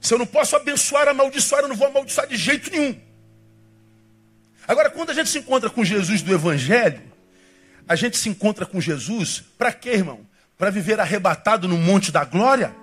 [0.05, 3.01] Se eu não posso abençoar, amaldiçoar, eu não vou amaldiçoar de jeito nenhum.
[4.69, 7.03] Agora, quando a gente se encontra com Jesus do Evangelho,
[7.89, 10.21] a gente se encontra com Jesus para quê, irmão?
[10.57, 12.75] Para viver arrebatado no monte da glória?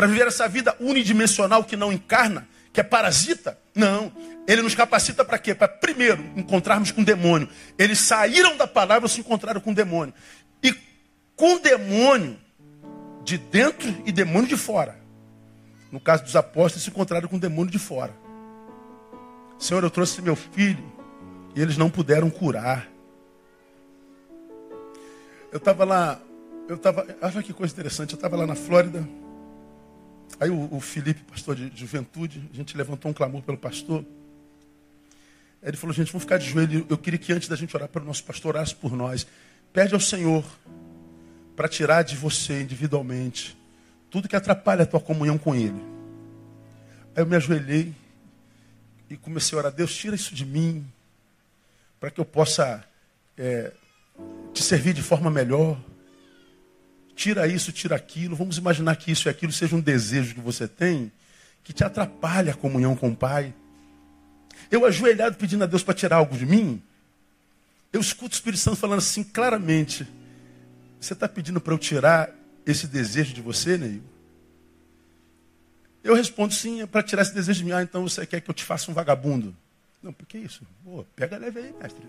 [0.00, 3.58] para viver essa vida unidimensional que não encarna, que é parasita?
[3.74, 4.10] Não.
[4.48, 5.54] Ele nos capacita para quê?
[5.54, 7.48] Para primeiro encontrarmos com o demônio.
[7.78, 10.14] Eles saíram da palavra e se encontraram com o demônio.
[10.62, 10.74] E
[11.36, 12.38] com o demônio
[13.24, 14.99] de dentro e demônio de fora.
[15.90, 18.14] No caso dos apóstolos, se encontraram com o demônio de fora.
[19.58, 20.82] Senhor, eu trouxe meu filho
[21.54, 22.88] e eles não puderam curar.
[25.52, 26.20] Eu estava lá,
[26.68, 29.06] eu estava, olha que coisa interessante, eu estava lá na Flórida.
[30.38, 34.04] Aí o, o Felipe, pastor de juventude, a gente levantou um clamor pelo pastor.
[35.62, 36.86] Ele falou, gente, vamos ficar de joelho.
[36.88, 39.26] Eu queria que antes da gente orar para o nosso pastor, orasse por nós.
[39.72, 40.44] Pede ao Senhor
[41.54, 43.59] para tirar de você individualmente
[44.10, 45.80] tudo que atrapalha a tua comunhão com Ele.
[47.14, 47.94] Aí eu me ajoelhei
[49.08, 50.86] e comecei a orar, Deus, tira isso de mim,
[51.98, 52.84] para que eu possa
[53.36, 53.72] é,
[54.52, 55.78] te servir de forma melhor
[57.20, 58.34] tira isso, tira aquilo.
[58.34, 61.12] Vamos imaginar que isso e aquilo seja um desejo que você tem
[61.62, 63.52] que te atrapalha a comunhão com o Pai.
[64.70, 66.82] Eu ajoelhado pedindo a Deus para tirar algo de mim,
[67.92, 70.08] eu escuto o Espírito Santo falando assim claramente:
[70.98, 72.30] Você está pedindo para eu tirar
[72.66, 74.02] esse desejo de você, Neil?
[76.02, 77.72] Eu respondo sim, é para tirar esse desejo de mim.
[77.72, 79.54] Ah, então você quer que eu te faça um vagabundo?
[80.02, 80.66] Não, por que isso?
[80.82, 82.06] Pô, pega leve aí, mestre.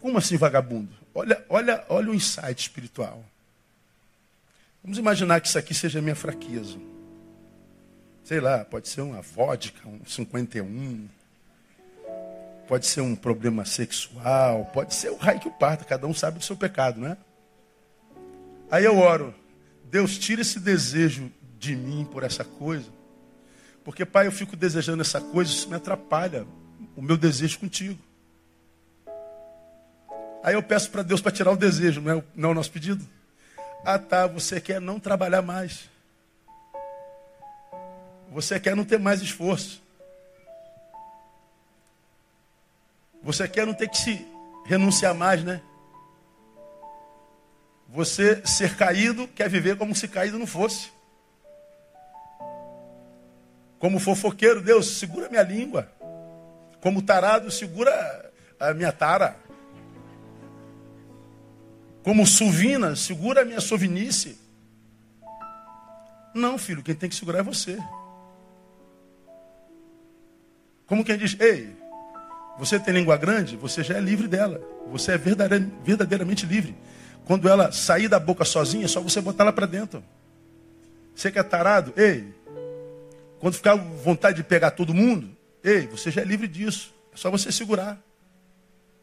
[0.00, 0.92] Como assim vagabundo?
[1.14, 3.24] Olha, olha, olha o insight espiritual.
[4.82, 6.78] Vamos imaginar que isso aqui seja minha fraqueza.
[8.22, 11.08] Sei lá, pode ser uma vodka, um 51.
[12.68, 14.66] Pode ser um problema sexual.
[14.66, 15.84] Pode ser o raio que o parta.
[15.84, 17.16] Cada um sabe do seu pecado, né?
[18.70, 19.34] Aí eu oro.
[19.84, 22.90] Deus, tira esse desejo de mim por essa coisa.
[23.84, 26.46] Porque, pai, eu fico desejando essa coisa, isso me atrapalha
[26.94, 27.98] o meu desejo contigo.
[30.42, 32.70] Aí eu peço para Deus para tirar o desejo, não é, não é o nosso
[32.70, 33.04] pedido?
[33.84, 35.88] Ah, tá, você quer não trabalhar mais.
[38.30, 39.82] Você quer não ter mais esforço.
[43.22, 44.26] Você quer não ter que se
[44.66, 45.62] renunciar mais, né?
[47.88, 50.90] Você ser caído quer viver como se caído não fosse.
[53.78, 55.90] Como fofoqueiro, Deus, segura minha língua.
[56.80, 58.30] Como tarado, segura
[58.60, 59.36] a minha tara.
[62.02, 64.38] Como suvina, segura a minha sovinice.
[66.34, 67.78] Não, filho, quem tem que segurar é você.
[70.86, 71.76] Como quem diz, ei,
[72.58, 74.60] você tem língua grande, você já é livre dela.
[74.90, 76.74] Você é verdadeiramente livre.
[77.28, 80.02] Quando ela sair da boca sozinha, é só você botar ela para dentro.
[81.14, 82.32] Você que é tarado, ei,
[83.38, 86.90] quando ficar vontade de pegar todo mundo, ei, você já é livre disso.
[87.12, 88.00] É só você segurar.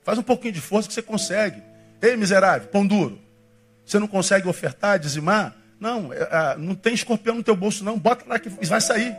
[0.03, 1.61] Faz um pouquinho de força que você consegue.
[2.01, 3.21] Ei, miserável, pão duro.
[3.85, 5.55] Você não consegue ofertar, dizimar?
[5.79, 7.95] Não, é, é, não tem escorpião no teu bolso, não.
[7.99, 9.15] Bota lá que vai sair.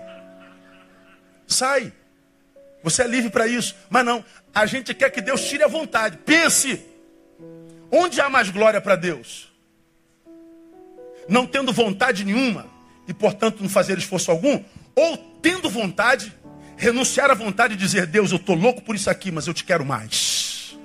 [1.46, 1.92] Sai.
[2.82, 3.76] Você é livre para isso.
[3.88, 6.18] Mas não, a gente quer que Deus tire a vontade.
[6.26, 6.95] Pense.
[7.90, 9.52] Onde há mais glória para Deus?
[11.28, 12.66] Não tendo vontade nenhuma
[13.06, 14.62] e, portanto, não fazer esforço algum?
[14.94, 16.32] Ou tendo vontade,
[16.76, 19.64] renunciar à vontade e dizer: Deus, eu estou louco por isso aqui, mas eu te
[19.64, 20.76] quero mais.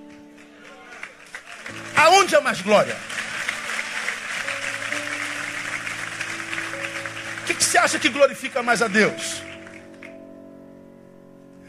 [1.96, 2.96] Aonde há mais glória?
[7.42, 9.42] O que, que você acha que glorifica mais a Deus?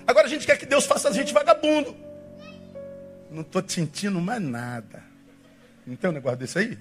[0.06, 1.96] Agora a gente quer que Deus faça a gente vagabundo.
[3.30, 5.11] Não estou sentindo mais nada.
[5.86, 6.78] Não tem um negócio desse aí?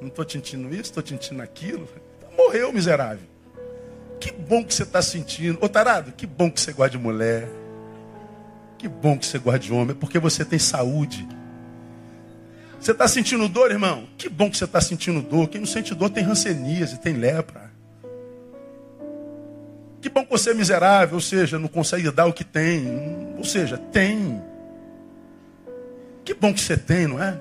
[0.00, 1.88] Não estou sentindo isso, estou sentindo aquilo.
[2.36, 3.26] Morreu, miserável.
[4.20, 5.58] Que bom que você está sentindo.
[5.60, 7.48] Ô tarado, que bom que você gosta de mulher.
[8.78, 11.26] Que bom que você gosta de homem, porque você tem saúde.
[12.80, 14.08] Você está sentindo dor, irmão?
[14.18, 15.48] Que bom que você está sentindo dor.
[15.48, 17.70] Quem não sente dor tem rancenias e tem lepra.
[20.00, 22.84] Que bom que você é miserável, ou seja, não consegue dar o que tem.
[23.38, 24.42] Ou seja, tem.
[26.24, 27.40] Que bom que você tem, não é?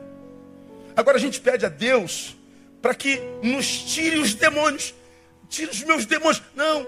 [1.01, 2.37] Agora a gente pede a Deus
[2.81, 4.93] para que nos tire os demônios.
[5.49, 6.41] Tire os meus demônios.
[6.55, 6.87] Não.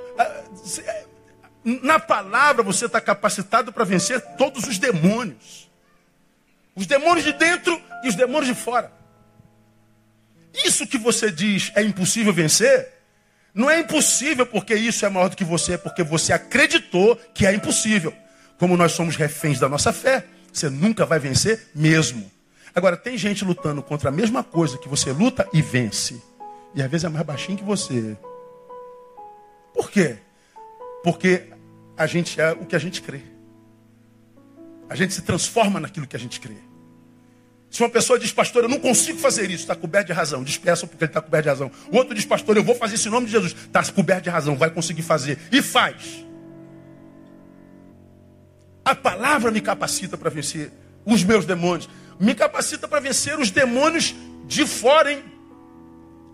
[1.66, 5.70] Na palavra você está capacitado para vencer todos os demônios.
[6.76, 8.92] Os demônios de dentro e os demônios de fora.
[10.64, 12.88] Isso que você diz é impossível vencer,
[13.56, 17.48] não é impossível porque isso é maior do que você, é porque você acreditou que
[17.48, 18.14] é impossível.
[18.60, 22.32] Como nós somos reféns da nossa fé, você nunca vai vencer mesmo.
[22.76, 26.22] Agora, tem gente lutando contra a mesma coisa que você luta e vence.
[26.74, 28.18] E às vezes é mais baixinho que você.
[29.74, 30.18] Por quê?
[31.04, 31.50] Porque
[31.96, 33.22] a gente é o que a gente crê.
[34.90, 36.58] A gente se transforma naquilo que a gente crê.
[37.70, 40.44] Se uma pessoa diz, pastor, eu não consigo fazer isso, está coberto de razão.
[40.44, 41.72] Despeça porque ele está coberto de razão.
[41.92, 43.54] O outro diz, pastor, eu vou fazer isso em nome de Jesus.
[43.54, 45.40] Está coberto de razão, vai conseguir fazer.
[45.52, 46.24] E faz.
[48.86, 50.72] A palavra me capacita para vencer
[51.04, 51.90] os meus demônios.
[52.20, 55.24] Me capacita para vencer os demônios de fora, hein?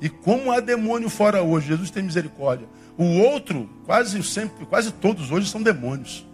[0.01, 2.67] E como há demônio fora hoje, Jesus tem misericórdia.
[2.97, 6.25] O outro, quase sempre, quase todos hoje são demônios.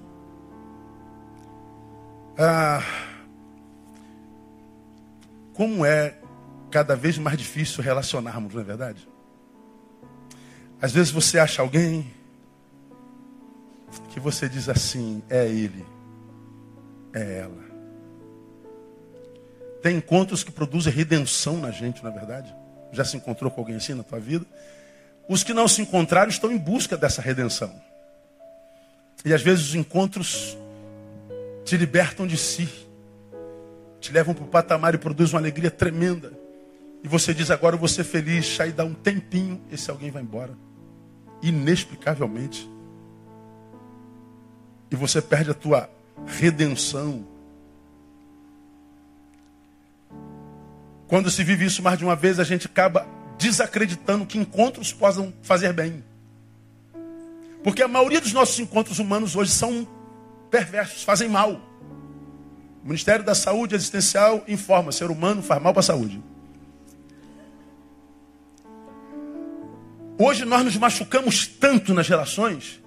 [2.37, 2.83] Ah,
[5.53, 6.15] como é
[6.69, 9.07] cada vez mais difícil relacionarmos, não é verdade?
[10.81, 12.11] Às vezes você acha alguém
[14.09, 15.85] que você diz assim: é ele,
[17.13, 17.64] é ela.
[19.85, 22.51] Tem encontros que produzem redenção na gente, não é verdade?
[22.91, 24.43] Já se encontrou com alguém assim na tua vida?
[25.29, 27.71] Os que não se encontraram estão em busca dessa redenção.
[29.23, 30.57] E às vezes os encontros
[31.63, 32.67] te libertam de si
[33.99, 36.33] te levam para o patamar e produzem uma alegria tremenda.
[37.03, 40.23] E você diz agora eu vou ser feliz, aí dá um tempinho, esse alguém vai
[40.23, 40.57] embora.
[41.43, 42.67] Inexplicavelmente.
[44.89, 45.87] E você perde a tua
[46.25, 47.34] redenção.
[51.07, 55.33] Quando se vive isso mais de uma vez, a gente acaba desacreditando que encontros possam
[55.43, 56.03] fazer bem.
[57.63, 59.87] Porque a maioria dos nossos encontros humanos hoje são
[60.49, 61.53] perversos, fazem mal.
[62.83, 66.21] O Ministério da Saúde Existencial informa: ser humano faz mal para a saúde.
[70.17, 72.81] Hoje nós nos machucamos tanto nas relações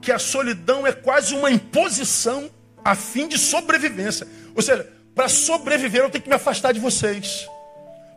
[0.00, 2.50] que a solidão é quase uma imposição
[2.82, 4.26] a fim de sobrevivência.
[4.54, 4.90] Ou seja,
[5.20, 7.46] para sobreviver eu tenho que me afastar de vocês.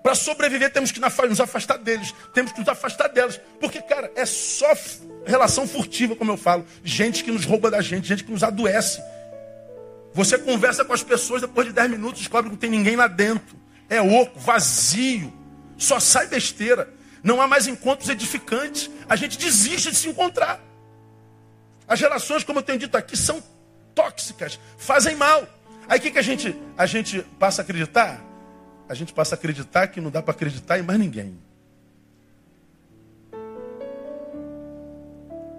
[0.02, 3.42] Para sobreviver temos que nos afastar deles, temos que nos afastar delas.
[3.60, 4.74] Porque, cara, é só
[5.26, 6.66] relação furtiva, como eu falo.
[6.82, 9.04] Gente que nos rouba da gente, gente que nos adoece.
[10.14, 13.08] Você conversa com as pessoas, depois de 10 minutos descobre que não tem ninguém lá
[13.08, 13.58] dentro.
[13.90, 15.34] É oco, vazio.
[15.78, 16.88] Só sai besteira.
[17.22, 18.90] Não há mais encontros edificantes.
[19.10, 20.58] A gente desiste de se encontrar.
[21.86, 23.44] As relações, como eu tenho dito aqui, são
[23.94, 25.46] tóxicas, fazem mal.
[25.88, 28.24] Aí o que, que a, gente, a gente passa a acreditar?
[28.88, 31.38] A gente passa a acreditar que não dá para acreditar em mais ninguém.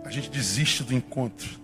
[0.05, 1.61] A gente desiste do encontro.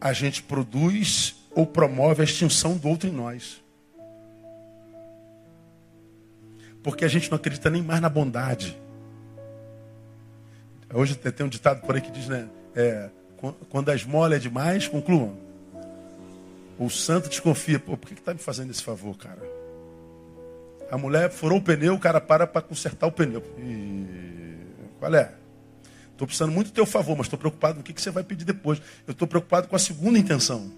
[0.00, 3.62] A gente produz ou promove a extinção do outro em nós.
[6.82, 8.76] Porque a gente não acredita nem mais na bondade.
[10.92, 12.48] Hoje tem um ditado por aí que diz, né?
[12.74, 13.10] É,
[13.68, 15.51] quando a esmola é demais, concluam.
[16.78, 17.78] O santo desconfia.
[17.78, 19.42] Pô, por que está me fazendo esse favor, cara?
[20.90, 23.42] A mulher furou o pneu, o cara para para consertar o pneu.
[23.58, 24.56] E...
[24.98, 25.32] Qual é?
[26.12, 28.22] Estou precisando muito do teu favor, mas estou preocupado com o que, que você vai
[28.22, 28.80] pedir depois.
[29.06, 30.70] Eu estou preocupado com a segunda intenção.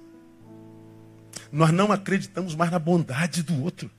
[1.51, 3.91] Nós não acreditamos mais na bondade do outro.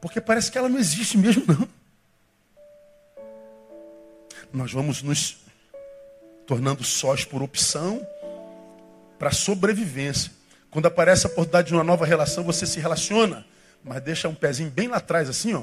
[0.00, 1.68] Porque parece que ela não existe mesmo, não.
[4.52, 5.38] Nós vamos nos
[6.46, 8.06] tornando sós por opção
[9.18, 10.35] para sobrevivência.
[10.76, 13.46] Quando aparece a oportunidade de uma nova relação, você se relaciona,
[13.82, 15.62] mas deixa um pezinho bem lá atrás, assim, ó,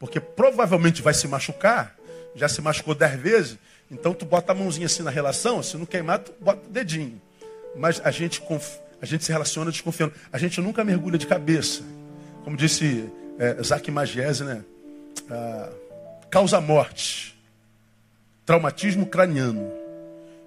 [0.00, 1.94] porque provavelmente vai se machucar.
[2.34, 3.56] Já se machucou dez vezes,
[3.88, 7.22] então tu bota a mãozinha assim na relação, se não queimar, tu bota o dedinho.
[7.76, 8.42] Mas a gente,
[9.00, 10.12] a gente se relaciona desconfiando.
[10.32, 11.82] A gente nunca mergulha de cabeça.
[12.42, 14.64] Como disse é, Zac né?
[15.30, 15.70] Ah,
[16.28, 17.38] causa morte.
[18.44, 19.70] Traumatismo craniano.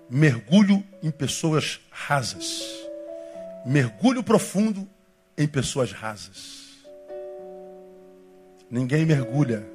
[0.09, 2.80] Mergulho em pessoas rasas.
[3.65, 4.87] Mergulho profundo
[5.37, 6.61] em pessoas rasas.
[8.69, 9.67] Ninguém mergulha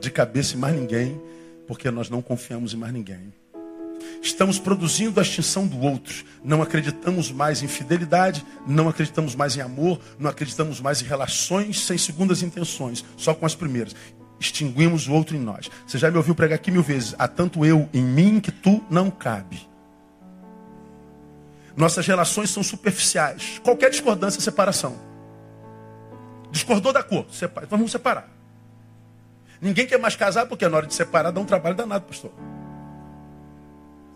[0.00, 1.20] de cabeça em mais ninguém,
[1.66, 3.32] porque nós não confiamos em mais ninguém.
[4.22, 6.24] Estamos produzindo a extinção do outro.
[6.44, 11.80] Não acreditamos mais em fidelidade, não acreditamos mais em amor, não acreditamos mais em relações
[11.80, 13.96] sem segundas intenções, só com as primeiras.
[14.38, 15.68] Extinguimos o outro em nós.
[15.86, 17.16] Você já me ouviu pregar aqui mil vezes.
[17.18, 19.67] Há tanto eu em mim que tu não cabe.
[21.78, 23.60] Nossas relações são superficiais.
[23.62, 24.98] Qualquer discordância é separação.
[26.50, 27.66] Discordou da cor, separa.
[27.66, 28.28] Então vamos separar.
[29.60, 32.32] Ninguém quer mais casar porque na hora de separar dá um trabalho danado, pastor.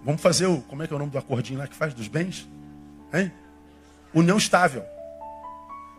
[0.05, 0.61] Vamos fazer o.
[0.63, 2.49] Como é que é o nome do acordinho lá que faz dos bens?
[3.15, 3.31] Hein?
[4.13, 4.85] União estável.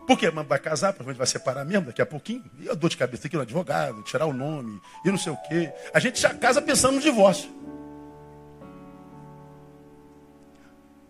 [0.06, 0.30] Por quê?
[0.30, 2.44] Mas vai casar, provavelmente vai separar mesmo daqui a pouquinho.
[2.60, 5.36] E a dor de cabeça, ir no advogado, tirar o nome, e não sei o
[5.48, 5.72] quê.
[5.94, 7.50] A gente já casa pensando no divórcio.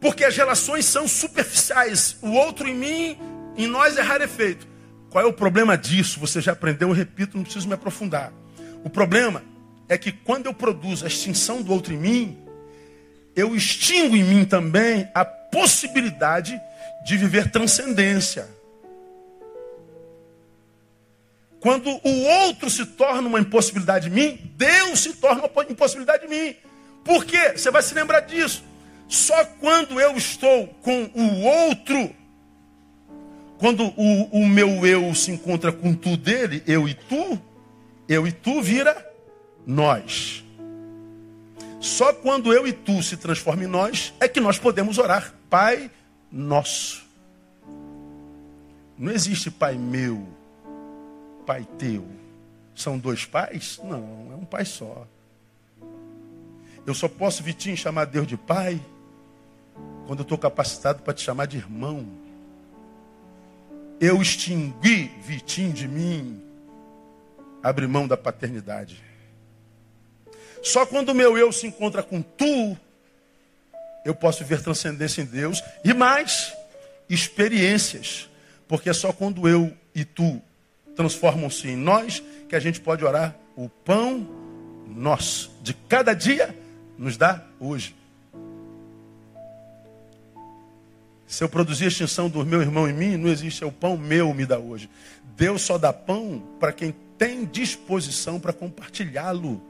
[0.05, 2.19] Porque as relações são superficiais.
[2.21, 3.19] O outro em mim,
[3.57, 4.69] em nós é rarefeito.
[5.09, 6.21] Qual é o problema disso?
[6.21, 8.31] Você já aprendeu, eu repito, não preciso me aprofundar.
[8.85, 9.43] O problema
[9.89, 12.39] é que quando eu produzo a extinção do outro em mim,
[13.35, 16.61] eu extingo em mim também a possibilidade
[17.07, 18.47] de viver transcendência.
[21.61, 26.29] Quando o outro se torna uma impossibilidade de mim, Deus se torna uma impossibilidade de
[26.29, 26.55] mim.
[27.03, 27.57] Por quê?
[27.57, 28.74] Você vai se lembrar disso.
[29.15, 32.11] Só quando eu estou com o outro,
[33.59, 37.41] quando o, o meu eu se encontra com tu dele, eu e tu,
[38.09, 39.09] eu e tu vira
[39.65, 40.45] nós.
[41.79, 45.33] Só quando eu e tu se transformam em nós é que nós podemos orar.
[45.49, 45.89] Pai
[46.31, 47.05] nosso.
[48.99, 50.27] Não existe pai meu,
[51.47, 52.05] pai teu.
[52.75, 53.81] São dois pais?
[53.85, 55.07] Não, é um pai só.
[56.85, 58.81] Eu só posso, Vitinho, chamar Deus de pai
[60.07, 62.07] quando eu estou capacitado para te chamar de irmão.
[64.01, 66.43] Eu extingui Vitinho de mim.
[67.63, 69.03] Abre mão da paternidade.
[70.63, 72.77] Só quando o meu eu se encontra com tu,
[74.05, 76.55] eu posso ver transcendência em Deus e mais
[77.09, 78.29] experiências.
[78.69, 80.41] Porque é só quando eu e tu
[80.95, 84.27] transformam-se em nós que a gente pode orar o pão
[84.87, 86.55] nosso de cada dia
[86.97, 87.95] nos dá hoje.
[91.35, 94.33] Se eu produzir extinção do meu irmão em mim, não existe é o pão meu
[94.33, 94.89] me dá hoje.
[95.37, 99.61] Deus só dá pão para quem tem disposição para compartilhá-lo.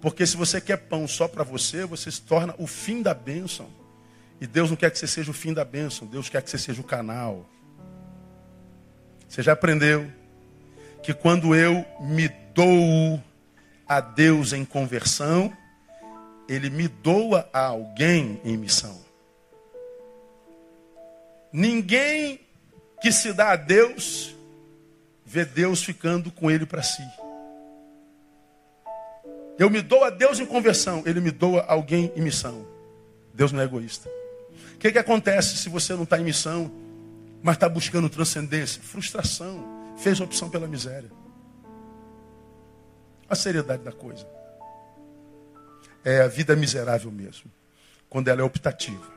[0.00, 3.66] Porque se você quer pão só para você, você se torna o fim da bênção.
[4.40, 6.58] E Deus não quer que você seja o fim da bênção, Deus quer que você
[6.58, 7.44] seja o canal.
[9.28, 10.08] Você já aprendeu
[11.02, 13.20] que quando eu me dou
[13.88, 15.52] a Deus em conversão,
[16.48, 19.05] Ele me doa a alguém em missão.
[21.56, 22.38] Ninguém
[23.00, 24.36] que se dá a Deus
[25.24, 27.02] vê Deus ficando com ele para si.
[29.58, 32.66] Eu me dou a Deus em conversão, Ele me doa alguém em missão.
[33.32, 34.06] Deus não é egoísta.
[34.74, 36.70] O que, que acontece se você não está em missão,
[37.42, 38.82] mas está buscando transcendência?
[38.82, 39.94] Frustração.
[39.96, 41.10] Fez opção pela miséria.
[43.30, 44.28] A seriedade da coisa.
[46.04, 47.50] É a vida miserável mesmo,
[48.10, 49.15] quando ela é optativa.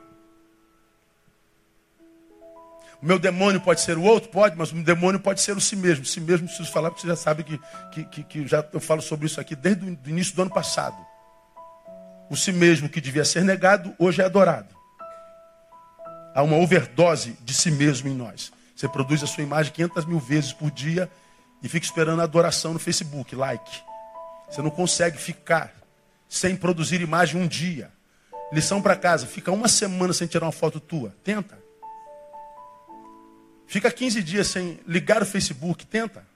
[3.02, 4.28] O meu demônio pode ser o outro?
[4.28, 6.04] Pode, mas o demônio pode ser o si mesmo.
[6.04, 7.60] Si mesmo, preciso falar, porque você já sabe que,
[7.92, 10.96] que, que, que já eu falo sobre isso aqui desde o início do ano passado.
[12.28, 14.74] O si mesmo que devia ser negado, hoje é adorado.
[16.34, 18.52] Há uma overdose de si mesmo em nós.
[18.76, 21.10] Você produz a sua imagem 500 mil vezes por dia
[21.62, 23.82] e fica esperando a adoração no Facebook, like.
[24.48, 25.72] Você não consegue ficar
[26.28, 27.90] sem produzir imagem um dia.
[28.52, 31.14] Lição para casa, fica uma semana sem tirar uma foto tua.
[31.24, 31.59] Tenta.
[33.70, 36.26] Fica 15 dias sem ligar o Facebook, tenta.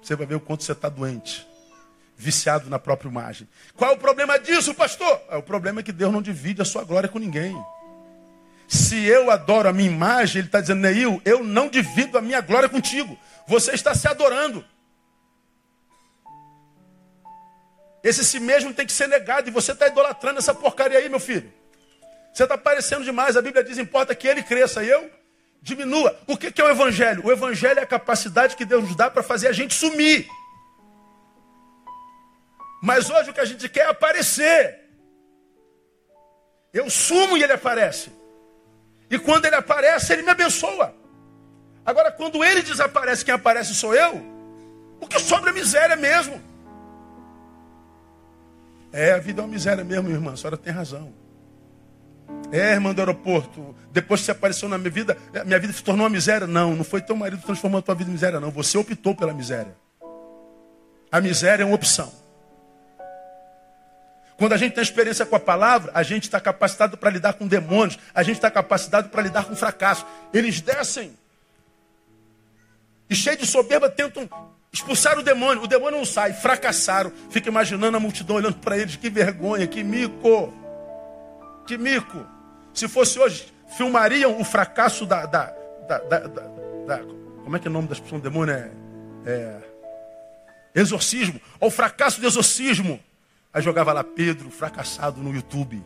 [0.00, 1.44] Você vai ver o quanto você está doente.
[2.16, 3.48] viciado na própria imagem.
[3.76, 5.20] Qual é o problema disso, pastor?
[5.28, 7.60] É, o problema é que Deus não divide a sua glória com ninguém.
[8.68, 12.40] Se eu adoro a minha imagem, ele está dizendo, Neil, eu não divido a minha
[12.40, 13.18] glória contigo.
[13.48, 14.64] Você está se adorando.
[18.00, 19.48] Esse si mesmo tem que ser negado.
[19.48, 21.52] E você está idolatrando essa porcaria aí, meu filho.
[22.32, 23.36] Você está parecendo demais.
[23.36, 25.17] A Bíblia diz: importa que ele cresça eu
[25.62, 26.18] diminua.
[26.26, 27.26] O que, é o Evangelho?
[27.26, 30.28] O Evangelho é a capacidade que Deus nos dá para fazer a gente sumir.
[32.82, 34.78] Mas hoje o que a gente quer é aparecer.
[36.72, 38.10] Eu sumo e ele aparece.
[39.10, 40.94] E quando ele aparece, ele me abençoa.
[41.84, 44.22] Agora, quando ele desaparece, quem aparece sou eu.
[45.00, 46.40] O que sobra é miséria mesmo.
[48.92, 50.32] É, a vida é uma miséria mesmo, irmã.
[50.32, 51.14] A senhora tem razão.
[52.50, 56.04] É, irmã do aeroporto, depois que você apareceu na minha vida, minha vida se tornou
[56.04, 56.46] uma miséria.
[56.46, 58.50] Não, não foi teu marido que transformou a tua vida em miséria, não.
[58.50, 59.76] Você optou pela miséria.
[61.12, 62.12] A miséria é uma opção.
[64.38, 67.46] Quando a gente tem experiência com a palavra, a gente está capacitado para lidar com
[67.46, 70.06] demônios, a gente está capacitado para lidar com fracasso.
[70.32, 71.12] Eles descem
[73.10, 74.28] e, cheio de soberba, tentam
[74.72, 75.62] expulsar o demônio.
[75.62, 77.10] O demônio não sai, fracassaram.
[77.30, 78.96] Fica imaginando a multidão olhando para eles.
[78.96, 80.52] Que vergonha, que mico.
[81.66, 82.37] Que mico.
[82.78, 85.26] Se fosse hoje, filmariam o fracasso da.
[85.26, 85.46] da,
[85.88, 86.98] da, da, da
[87.42, 88.54] como é que é o nome das pessoas do demônio?
[88.54, 88.70] É,
[89.26, 89.60] é,
[90.76, 91.40] exorcismo.
[91.58, 93.00] Ou o fracasso do exorcismo.
[93.52, 95.84] Aí jogava lá Pedro, fracassado no YouTube.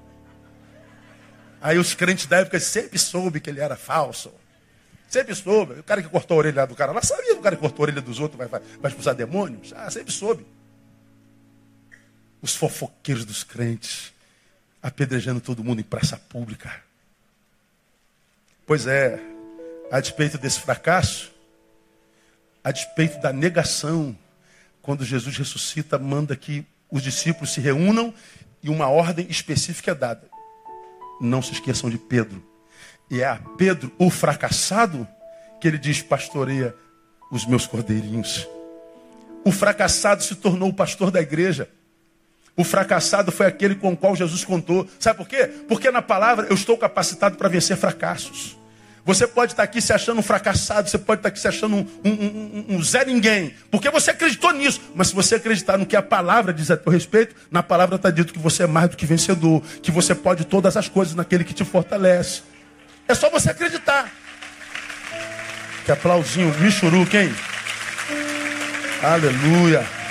[1.62, 4.30] Aí os crentes da época sempre soube que ele era falso.
[5.08, 5.80] Sempre soube.
[5.80, 7.86] O cara que cortou a orelha do cara lá sabia do cara que cortou a
[7.86, 9.72] orelha dos outros vai, vai, vai expulsar demônios.
[9.74, 10.46] Ah, sempre soube.
[12.42, 14.12] Os fofoqueiros dos crentes
[14.82, 16.82] apedrejando todo mundo em praça pública.
[18.66, 19.20] Pois é,
[19.90, 21.30] a despeito desse fracasso,
[22.64, 24.16] a despeito da negação,
[24.80, 28.12] quando Jesus ressuscita, manda que os discípulos se reúnam
[28.62, 30.28] e uma ordem específica é dada.
[31.20, 32.42] Não se esqueçam de Pedro.
[33.10, 35.06] E é a Pedro, o fracassado,
[35.60, 36.74] que ele diz: pastoreia
[37.30, 38.48] os meus cordeirinhos.
[39.44, 41.68] O fracassado se tornou o pastor da igreja.
[42.56, 44.86] O fracassado foi aquele com o qual Jesus contou.
[44.98, 45.48] Sabe por quê?
[45.68, 48.56] Porque na palavra eu estou capacitado para vencer fracassos.
[49.04, 51.86] Você pode estar aqui se achando um fracassado, você pode estar aqui se achando um,
[52.04, 54.80] um, um, um Zé Ninguém, porque você acreditou nisso.
[54.94, 58.10] Mas se você acreditar no que a palavra diz a teu respeito, na palavra está
[58.10, 61.42] dito que você é mais do que vencedor, que você pode todas as coisas naquele
[61.42, 62.42] que te fortalece.
[63.08, 64.08] É só você acreditar.
[65.84, 67.34] Que aplausinho, Michuru, quem?
[69.02, 70.01] Aleluia.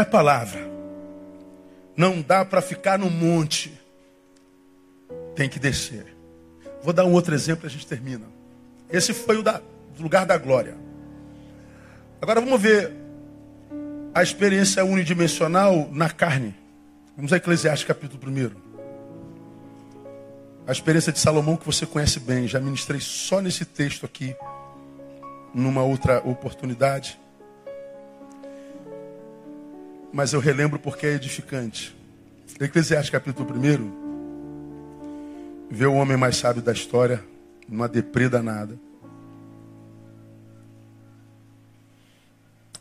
[0.00, 0.66] É a palavra.
[1.94, 3.78] Não dá para ficar no monte.
[5.36, 6.16] Tem que descer.
[6.82, 8.24] Vou dar um outro exemplo e a gente termina.
[8.88, 9.60] Esse foi o da,
[9.98, 10.74] lugar da glória.
[12.18, 12.90] Agora vamos ver
[14.14, 16.54] a experiência unidimensional na carne.
[17.14, 18.52] Vamos a Eclesiastes capítulo 1.
[20.66, 22.48] A experiência de Salomão que você conhece bem.
[22.48, 24.34] Já ministrei só nesse texto aqui,
[25.52, 27.19] numa outra oportunidade
[30.12, 31.96] mas eu relembro porque é edificante.
[32.60, 37.24] Eclesiastes capítulo 1, vê o homem mais sábio da história,
[37.68, 38.76] numa deprê danada,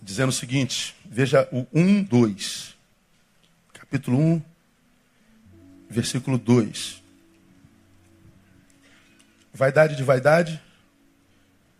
[0.02, 2.76] dizendo o seguinte, veja o 1, 2.
[3.74, 4.42] Capítulo 1,
[5.90, 7.02] versículo 2.
[9.54, 10.62] Vaidade de vaidade,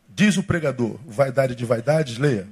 [0.10, 2.48] diz o pregador, vaidade de vaidades, leia.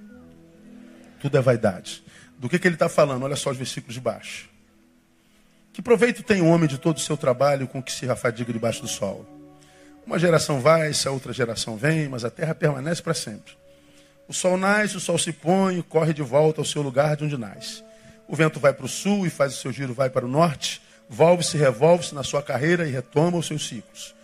[1.19, 2.03] Tudo é vaidade.
[2.37, 3.23] Do que, que ele está falando?
[3.23, 4.49] Olha só os versículos de baixo.
[5.73, 8.81] Que proveito tem o homem de todo o seu trabalho com que se afadiga debaixo
[8.81, 9.25] do sol?
[10.05, 13.53] Uma geração vai, a outra geração vem, mas a terra permanece para sempre.
[14.27, 17.37] O sol nasce, o sol se põe, corre de volta ao seu lugar de onde
[17.37, 17.83] nasce.
[18.27, 20.81] O vento vai para o sul e faz o seu giro, vai para o norte,
[21.09, 24.15] volve-se, revolve-se na sua carreira e retoma os seus ciclos.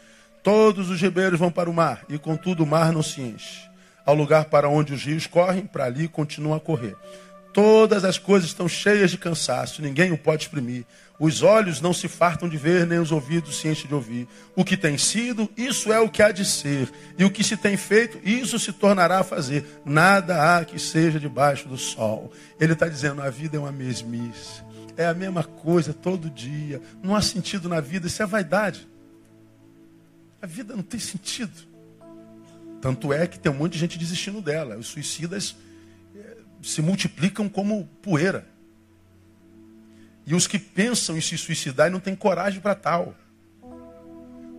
[0.42, 3.70] Todos os ribeiros vão para o mar, e contudo o mar não se enche.
[4.06, 6.96] Ao lugar para onde os rios correm, para ali continuam a correr.
[7.54, 10.86] Todas as coisas estão cheias de cansaço, ninguém o pode exprimir.
[11.20, 14.28] Os olhos não se fartam de ver, nem os ouvidos se enchem de ouvir.
[14.56, 16.92] O que tem sido, isso é o que há de ser.
[17.18, 19.64] E o que se tem feito, isso se tornará a fazer.
[19.86, 22.34] Nada há que seja debaixo do sol.
[22.60, 24.64] Ele está dizendo: a vida é uma mesmice.
[24.98, 26.82] É a mesma coisa todo dia.
[27.02, 28.88] Não há sentido na vida, isso é vaidade.
[30.42, 31.54] A vida não tem sentido.
[32.82, 34.76] Tanto é que tem um monte de gente desistindo dela.
[34.76, 35.56] Os suicidas
[36.64, 38.48] se multiplicam como poeira.
[40.26, 43.16] E os que pensam em se suicidar não têm coragem para tal.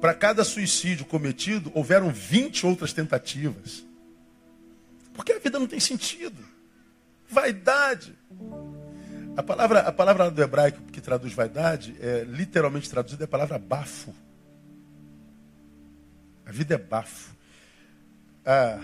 [0.00, 3.82] para cada suicídio cometido, houveram 20 outras tentativas.
[5.14, 6.44] Porque a vida não tem sentido.
[7.30, 8.14] Vaidade.
[9.34, 13.58] A palavra, a palavra do hebraico que traduz vaidade, é, literalmente traduzida, é a palavra
[13.58, 14.14] bafo.
[16.44, 17.34] A vida é bafo.
[18.44, 18.78] Ah,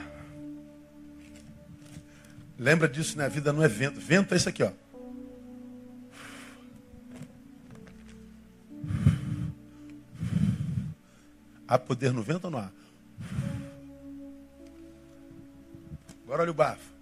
[2.61, 3.25] lembra disso, né?
[3.25, 3.99] A vida não é vento.
[3.99, 4.71] Vento é isso aqui, ó.
[11.67, 12.71] Há poder no vento ou não há?
[16.25, 16.93] Agora olha o bafo.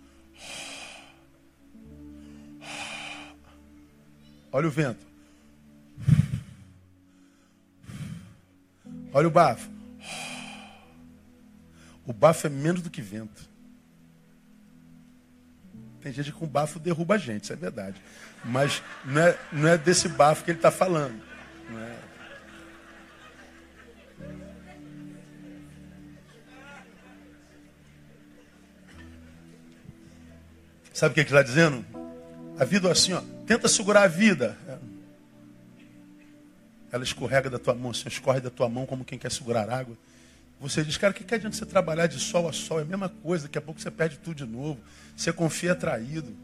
[4.52, 5.06] Olha o vento.
[9.12, 9.68] Olha o bafo.
[12.06, 13.47] O bafo é menos do que vento.
[16.00, 18.00] Tem gente que com bafo derruba a gente, isso é verdade.
[18.44, 21.20] Mas não é, não é desse bafo que ele está falando.
[21.72, 22.08] É.
[30.92, 31.84] Sabe o que ele está dizendo?
[32.58, 33.22] A vida é assim, ó.
[33.46, 34.58] Tenta segurar a vida.
[36.90, 39.96] Ela escorrega da tua mão, assim, escorre da tua mão como quem quer segurar água.
[40.60, 42.80] Você diz, cara, o que, que adianta você trabalhar de sol a sol?
[42.80, 44.80] É a mesma coisa, daqui a pouco você perde tudo de novo.
[45.16, 46.34] Você confia traído.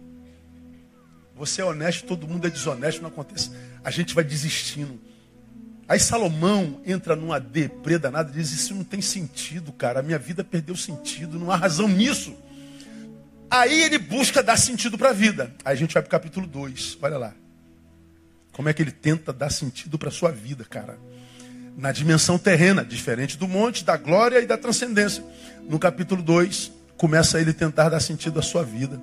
[1.34, 3.50] Você é honesto, todo mundo é desonesto, não acontece.
[3.82, 5.00] A gente vai desistindo.
[5.88, 9.98] Aí Salomão entra numa deprê danada e diz: Isso não tem sentido, cara.
[9.98, 12.36] A minha vida perdeu sentido, não há razão nisso.
[13.50, 15.52] Aí ele busca dar sentido para a vida.
[15.64, 16.98] Aí a gente vai para o capítulo 2.
[17.02, 17.34] Olha lá.
[18.52, 20.96] Como é que ele tenta dar sentido para a sua vida, cara
[21.76, 25.24] na dimensão terrena, diferente do monte, da glória e da transcendência.
[25.68, 29.00] No capítulo 2, começa ele tentar dar sentido à sua vida.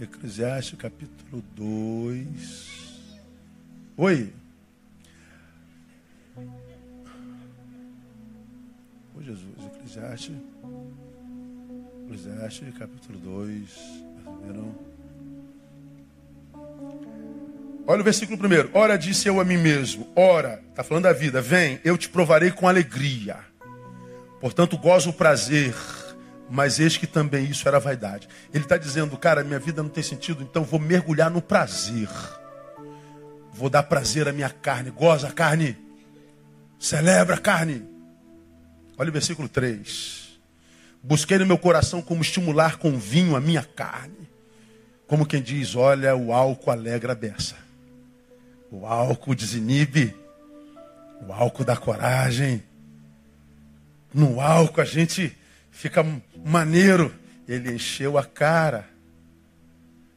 [0.00, 2.68] Eclesiastes, capítulo 2.
[3.96, 4.32] Oi.
[9.16, 10.36] Ô Jesus, Eclesiastes.
[12.04, 13.70] Eclesiastes, capítulo 2.
[14.24, 14.88] Primeiro.
[17.90, 18.68] Olha o versículo primeiro.
[18.74, 22.50] Ora, disse eu a mim mesmo: Ora, está falando da vida, vem, eu te provarei
[22.50, 23.38] com alegria.
[24.42, 25.74] Portanto, gozo o prazer,
[26.50, 28.28] mas eis que também isso era vaidade.
[28.52, 32.10] Ele está dizendo, cara, minha vida não tem sentido, então vou mergulhar no prazer.
[33.54, 34.90] Vou dar prazer à minha carne.
[34.90, 35.74] Goza a carne.
[36.78, 37.88] Celebra a carne.
[38.98, 40.38] Olha o versículo 3.
[41.02, 44.28] Busquei no meu coração como estimular com vinho a minha carne.
[45.06, 47.67] Como quem diz, olha, o álcool alegra a beça.
[48.70, 50.14] O álcool desinibe.
[51.26, 52.62] O álcool dá coragem.
[54.12, 55.36] No álcool a gente
[55.70, 56.04] fica
[56.44, 57.14] maneiro.
[57.46, 58.88] Ele encheu a cara.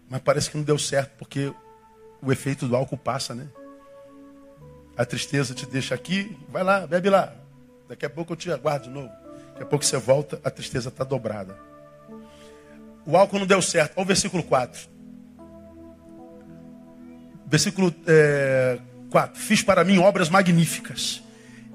[0.09, 1.53] Mas parece que não deu certo, porque
[2.21, 3.47] o efeito do álcool passa, né?
[4.97, 7.33] A tristeza te deixa aqui, vai lá, bebe lá.
[7.87, 9.09] Daqui a pouco eu te aguardo de novo.
[9.51, 11.57] Daqui a pouco você volta, a tristeza está dobrada.
[13.05, 13.93] O álcool não deu certo.
[13.95, 14.89] Olha o versículo 4.
[17.51, 18.79] Versículo é,
[19.09, 19.37] 4.
[19.37, 21.21] Fiz para mim obras magníficas.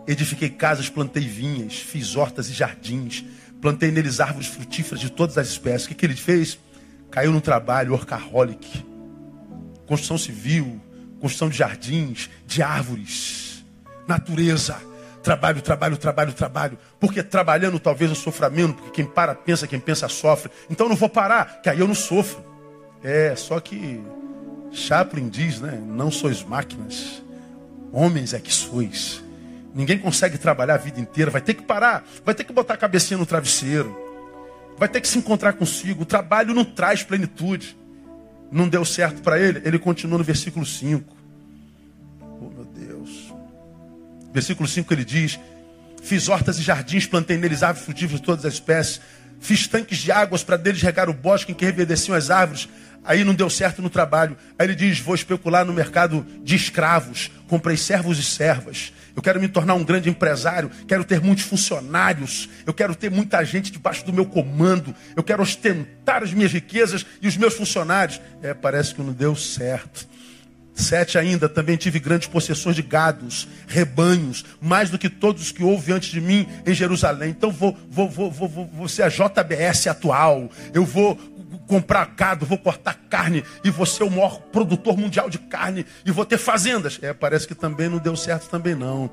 [0.09, 3.23] Edifiquei casas, plantei vinhas, fiz hortas e jardins,
[3.61, 5.85] plantei neles árvores frutíferas de todas as espécies.
[5.85, 6.59] O que, que ele fez?
[7.11, 8.87] Caiu no trabalho, workaholic.
[9.87, 10.81] Construção civil,
[11.21, 13.63] construção de jardins, de árvores,
[14.09, 14.77] natureza.
[15.23, 16.79] Trabalho, trabalho, trabalho, trabalho.
[16.99, 20.51] Porque trabalhando talvez eu sofra menos, porque quem para pensa, quem pensa sofre.
[20.71, 22.43] Então eu não vou parar, que aí eu não sofro.
[23.03, 24.01] É, só que
[24.77, 25.81] Chaplin diz, né?
[25.85, 27.23] Não sois máquinas,
[27.93, 29.23] homens é que sois.
[29.75, 32.77] Ninguém consegue trabalhar a vida inteira, vai ter que parar, vai ter que botar a
[32.77, 33.97] cabecinha no travesseiro,
[34.79, 36.03] vai ter que se encontrar consigo.
[36.03, 37.77] O trabalho não traz plenitude.
[38.51, 41.17] Não deu certo para ele, ele continua no versículo 5.
[42.21, 43.35] Oh, meu Deus.
[44.33, 45.41] Versículo 5 ele diz:
[46.03, 49.01] Fiz hortas e jardins, plantei neles árvores frutíferas de todas as espécies,
[49.41, 52.69] fiz tanques de águas para deles regar o bosque em que reverdeciam as árvores,
[53.07, 54.37] Aí não deu certo no trabalho.
[54.59, 57.31] Aí ele diz: Vou especular no mercado de escravos.
[57.49, 58.93] Comprei servos e servas.
[59.15, 60.71] Eu quero me tornar um grande empresário.
[60.87, 62.51] Quero ter muitos funcionários.
[62.67, 64.95] Eu quero ter muita gente debaixo do meu comando.
[65.15, 68.21] Eu quero ostentar as minhas riquezas e os meus funcionários.
[68.43, 70.07] É, parece que não deu certo.
[70.77, 75.65] Sete ainda, também tive grandes possessões de gados, rebanhos, mais do que todos os que
[75.65, 77.31] houve antes de mim em Jerusalém.
[77.31, 80.51] Então vou, vou, vou, vou, vou ser a JBS atual.
[80.75, 81.19] Eu vou
[81.67, 86.11] comprar gado, vou cortar carne e vou ser o maior produtor mundial de carne e
[86.11, 86.99] vou ter fazendas.
[87.03, 89.11] É, parece que também não deu certo também não.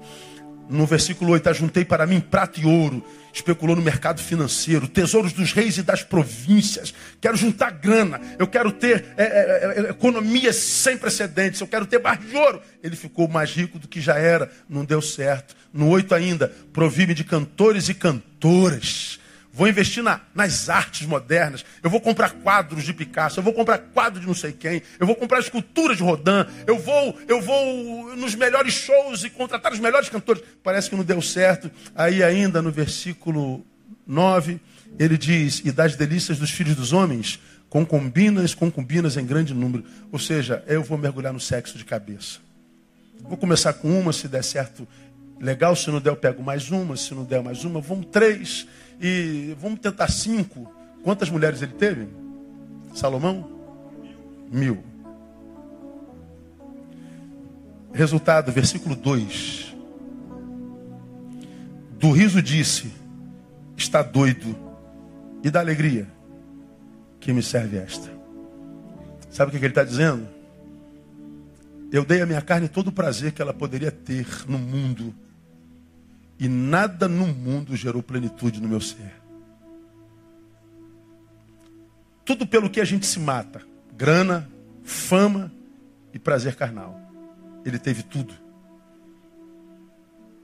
[0.70, 5.51] No versículo 8, ajuntei para mim prata e ouro, especulou no mercado financeiro, tesouros dos
[5.51, 6.93] reis e das províncias.
[7.20, 11.99] Quero juntar grana, eu quero ter é, é, é, economias sem precedentes, eu quero ter
[11.99, 12.62] barra de ouro.
[12.82, 15.54] Ele ficou mais rico do que já era, não deu certo.
[15.74, 19.20] No 8 ainda, provi-me de cantores e cantoras
[19.56, 21.64] Vou investir na, nas artes modernas.
[21.84, 23.39] Eu vou comprar quadros de Picasso.
[23.39, 24.82] Eu vou comprar quadros de não sei quem.
[24.99, 26.43] Eu vou comprar esculturas de Rodin.
[26.66, 30.41] Eu vou, eu vou nos melhores shows e contratar os melhores cantores.
[30.64, 31.70] Parece que não deu certo.
[31.93, 33.64] Aí ainda no versículo
[34.08, 34.60] 9,
[34.97, 37.39] ele diz: "E das delícias dos filhos dos homens,
[37.70, 39.84] concubinas, concubinas em grande número".
[40.12, 42.39] Ou seja, eu vou mergulhar no sexo de cabeça.
[43.22, 44.88] Vou começar com uma, se der certo,
[45.39, 45.76] legal.
[45.76, 46.97] Se não der, eu pego mais uma.
[46.97, 48.66] Se não der mais uma, vamos três.
[49.02, 50.72] E vamos tentar cinco.
[51.04, 52.08] Quantas mulheres ele teve?
[52.94, 53.50] Salomão?
[54.52, 54.84] Mil.
[57.94, 59.76] Resultado, versículo 2.
[62.00, 62.91] Do riso disse:
[63.78, 64.56] Está doido.
[65.44, 66.08] E da alegria,
[67.20, 68.10] que me serve esta.
[69.30, 70.26] Sabe o que ele está dizendo?
[71.91, 75.14] Eu dei a minha carne todo o prazer que ela poderia ter no mundo
[76.44, 79.14] e nada no mundo gerou plenitude no meu ser.
[82.26, 83.62] Tudo pelo que a gente se mata:
[83.96, 84.50] grana,
[84.84, 85.50] fama
[86.14, 87.00] e prazer carnal.
[87.64, 88.34] Ele teve tudo.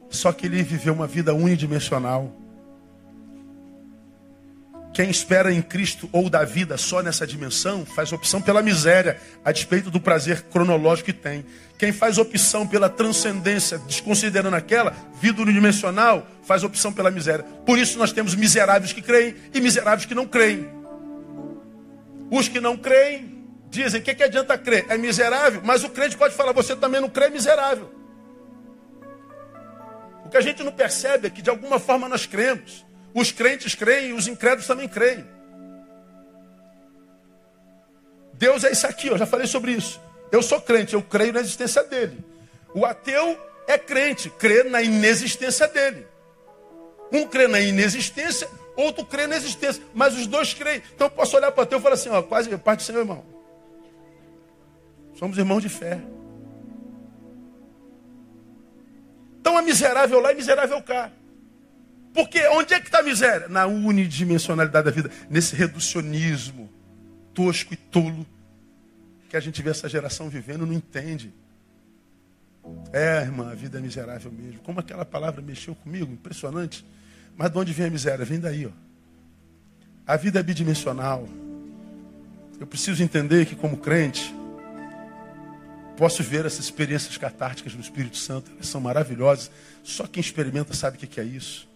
[0.09, 2.33] Só que ele viveu uma vida unidimensional
[4.99, 9.51] quem espera em Cristo ou da vida só nessa dimensão, faz opção pela miséria, a
[9.53, 11.45] despeito do prazer cronológico que tem.
[11.77, 17.45] Quem faz opção pela transcendência, desconsiderando aquela, vida unidimensional, faz opção pela miséria.
[17.65, 20.69] Por isso nós temos miseráveis que creem e miseráveis que não creem.
[22.29, 24.85] Os que não creem dizem: o que, que adianta crer?
[24.89, 27.89] É miserável, mas o crente pode falar: você também não crê, é miserável.
[30.25, 32.88] O que a gente não percebe é que de alguma forma nós cremos.
[33.13, 35.25] Os crentes creem, os incrédulos também creem.
[38.33, 39.99] Deus é isso aqui, eu já falei sobre isso.
[40.31, 42.23] Eu sou crente, eu creio na existência dele.
[42.73, 43.37] O ateu
[43.67, 46.07] é crente, crê na inexistência dele.
[47.11, 49.83] Um crê na inexistência, outro crê na existência.
[49.93, 50.81] Mas os dois creem.
[50.95, 52.99] Então eu posso olhar para o ateu e falar assim: ó, quase parte do Senhor,
[52.99, 53.25] irmão.
[55.15, 55.99] Somos irmãos de fé.
[59.41, 61.11] Então é miserável lá e miserável cá.
[62.13, 63.47] Porque onde é que está a miséria?
[63.47, 66.69] Na unidimensionalidade da vida, nesse reducionismo
[67.33, 68.25] tosco e tolo
[69.29, 71.31] que a gente vê essa geração vivendo não entende.
[72.91, 74.59] É, irmã, a vida é miserável mesmo.
[74.61, 76.85] Como aquela palavra mexeu comigo, impressionante.
[77.37, 78.25] Mas de onde vem a miséria?
[78.25, 78.71] Vem daí, ó.
[80.05, 81.29] A vida é bidimensional.
[82.59, 84.33] Eu preciso entender que, como crente,
[85.95, 88.51] posso ver essas experiências catárticas no Espírito Santo.
[88.51, 89.51] Elas são maravilhosas.
[89.83, 91.68] Só quem experimenta sabe o que é isso.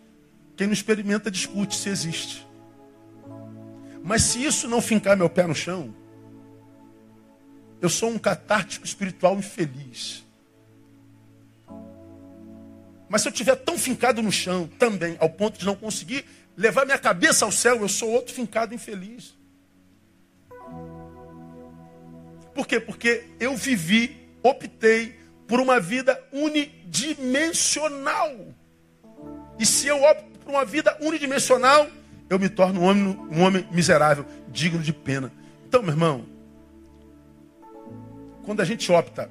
[0.56, 2.47] Quem não experimenta discute se existe.
[4.04, 5.95] Mas se isso não fincar meu pé no chão,
[7.82, 10.24] eu sou um catártico espiritual infeliz.
[13.10, 16.26] Mas se eu estiver tão fincado no chão também, ao ponto de não conseguir
[16.58, 19.36] levar minha cabeça ao céu, eu sou outro fincado infeliz.
[22.54, 22.80] Por quê?
[22.80, 25.16] Porque eu vivi, optei
[25.47, 28.32] por uma vida unidimensional.
[29.60, 31.88] E se eu opto para uma vida unidimensional,
[32.30, 35.32] eu me torno um homem, um homem miserável, digno de pena.
[35.68, 36.26] Então, meu irmão,
[38.46, 39.30] quando a gente opta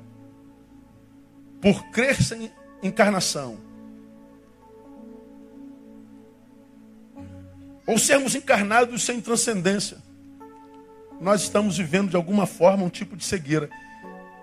[1.60, 2.50] por crer sem
[2.82, 3.58] encarnação,
[7.86, 9.98] ou sermos encarnados sem transcendência,
[11.20, 13.68] nós estamos vivendo de alguma forma um tipo de cegueira.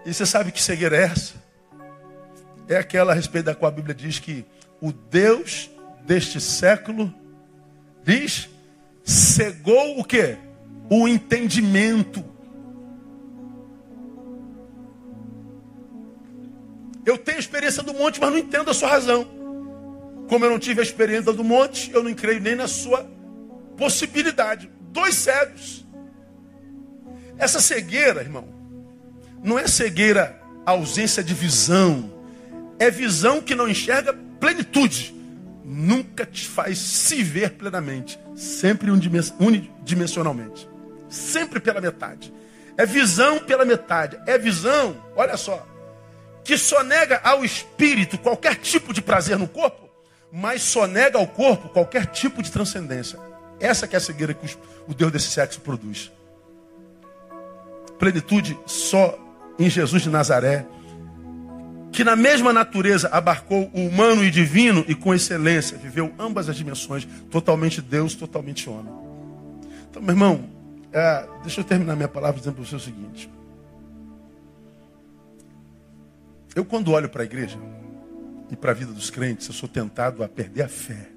[0.05, 1.34] E você sabe que cegueira é essa?
[2.67, 4.45] É aquela a respeito da qual a Bíblia diz que
[4.80, 5.70] o Deus
[6.10, 7.14] deste século,
[8.03, 8.49] diz,
[9.03, 10.39] cegou o que?
[10.89, 12.26] O entendimento.
[17.05, 19.24] Eu tenho experiência do monte, mas não entendo a sua razão.
[20.28, 23.07] Como eu não tive a experiência do monte, eu não creio nem na sua
[23.78, 24.68] possibilidade.
[24.91, 25.86] Dois cegos.
[27.38, 28.47] Essa cegueira, irmão,
[29.43, 32.12] não é cegueira ausência de visão.
[32.80, 35.18] É visão que não enxerga plenitude
[35.70, 40.67] nunca te faz se ver plenamente, sempre unidimensionalmente,
[41.07, 42.34] sempre pela metade.
[42.76, 45.63] É visão pela metade, é visão, olha só,
[46.43, 49.88] que só nega ao espírito qualquer tipo de prazer no corpo,
[50.32, 53.20] mas só nega ao corpo qualquer tipo de transcendência.
[53.59, 54.57] Essa que é a cegueira que
[54.88, 56.11] o Deus desse sexo produz.
[57.99, 59.20] Plenitude só
[59.59, 60.65] em Jesus de Nazaré
[62.00, 66.56] que na mesma natureza abarcou o humano e divino e com excelência viveu ambas as
[66.56, 68.93] dimensões, totalmente Deus, totalmente homem.
[69.89, 70.50] Então, meu irmão,
[70.93, 73.30] é, deixa eu terminar minha palavra dizendo para você o seguinte.
[76.56, 77.60] Eu, quando olho para a igreja
[78.50, 81.10] e para a vida dos crentes, eu sou tentado a perder a fé.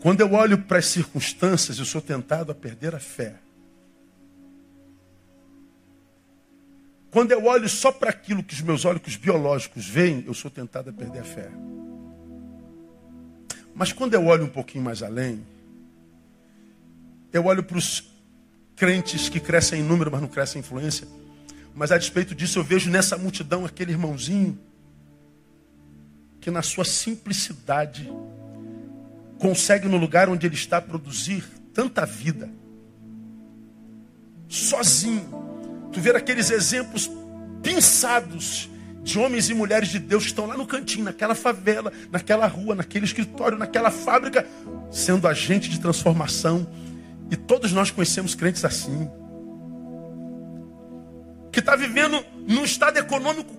[0.00, 3.47] Quando eu olho para as circunstâncias, eu sou tentado a perder a fé.
[7.10, 10.90] Quando eu olho só para aquilo que os meus olhos biológicos veem, eu sou tentado
[10.90, 11.50] a perder a fé.
[13.74, 15.42] Mas quando eu olho um pouquinho mais além,
[17.32, 18.10] eu olho para os
[18.76, 21.08] crentes que crescem em número, mas não crescem em influência.
[21.74, 24.58] Mas a despeito disso, eu vejo nessa multidão aquele irmãozinho
[26.40, 28.10] que, na sua simplicidade,
[29.38, 32.50] consegue, no lugar onde ele está, produzir tanta vida.
[34.48, 35.47] Sozinho
[35.92, 37.10] Tu ver aqueles exemplos
[37.62, 38.68] pensados
[39.02, 42.74] de homens e mulheres de Deus que estão lá no cantinho, naquela favela, naquela rua,
[42.74, 44.46] naquele escritório, naquela fábrica,
[44.90, 46.66] sendo agente de transformação.
[47.30, 49.10] E todos nós conhecemos crentes assim.
[51.50, 53.56] Que está vivendo num estado econômico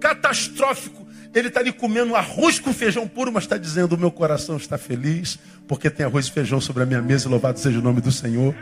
[0.00, 1.06] catastrófico.
[1.34, 4.78] Ele está ali comendo arroz com feijão puro, mas está dizendo: O meu coração está
[4.78, 8.10] feliz, porque tem arroz e feijão sobre a minha mesa, louvado seja o nome do
[8.10, 8.54] Senhor.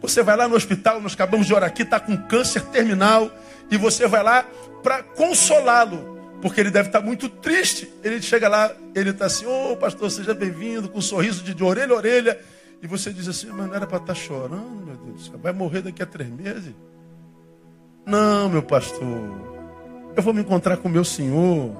[0.00, 3.30] Você vai lá no hospital, nós acabamos de orar aqui, está com câncer terminal,
[3.70, 4.44] e você vai lá
[4.82, 7.92] para consolá-lo, porque ele deve estar tá muito triste.
[8.02, 11.52] Ele chega lá, ele está assim, ô oh, pastor, seja bem-vindo, com um sorriso de,
[11.52, 12.38] de, orelha a orelha,
[12.80, 15.82] e você diz assim, mas não era para estar tá chorando, meu Deus vai morrer
[15.82, 16.72] daqui a três meses?
[18.06, 19.02] Não, meu pastor,
[20.16, 21.76] eu vou me encontrar com meu Senhor.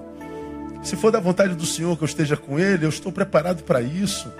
[0.82, 3.80] Se for da vontade do Senhor que eu esteja com Ele, eu estou preparado para
[3.80, 4.30] isso.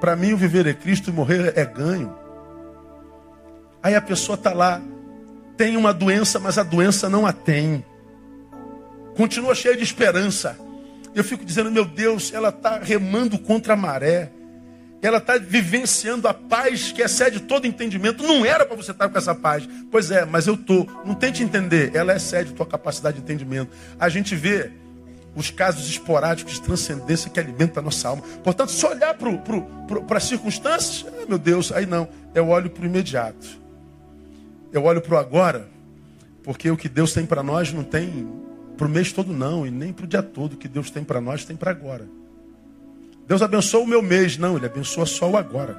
[0.00, 2.14] Para mim, o viver é Cristo e morrer é ganho.
[3.82, 4.80] Aí a pessoa está lá,
[5.56, 7.84] tem uma doença, mas a doença não a tem.
[9.16, 10.56] Continua cheia de esperança.
[11.14, 14.30] Eu fico dizendo, meu Deus, ela está remando contra a maré.
[15.02, 18.22] Ela está vivenciando a paz que excede todo entendimento.
[18.22, 19.68] Não era para você estar com essa paz.
[19.90, 20.86] Pois é, mas eu estou.
[21.04, 21.94] Não tente entender.
[21.94, 23.70] Ela excede tua capacidade de entendimento.
[23.98, 24.70] A gente vê
[25.34, 28.22] os casos esporádicos de transcendência que alimentam a nossa alma.
[28.42, 32.08] Portanto, se olhar para as circunstâncias, ah, meu Deus, aí não.
[32.34, 33.67] Eu olho para o imediato.
[34.72, 35.68] Eu olho para o agora,
[36.42, 38.28] porque o que Deus tem para nós não tem
[38.76, 40.52] para o mês todo, não, e nem para o dia todo.
[40.52, 42.06] O que Deus tem para nós tem para agora.
[43.26, 45.76] Deus abençoa o meu mês, não, Ele abençoa só o agora.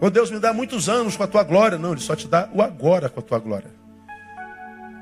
[0.00, 2.48] Ou Deus me dá muitos anos com a tua glória, não, Ele só te dá
[2.52, 3.70] o agora com a tua glória.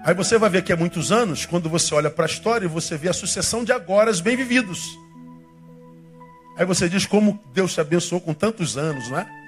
[0.05, 2.69] Aí você vai ver que é muitos anos, quando você olha para a história e
[2.69, 4.99] você vê a sucessão de agoras bem vividos.
[6.57, 9.42] Aí você diz como Deus te abençoou com tantos anos, não é?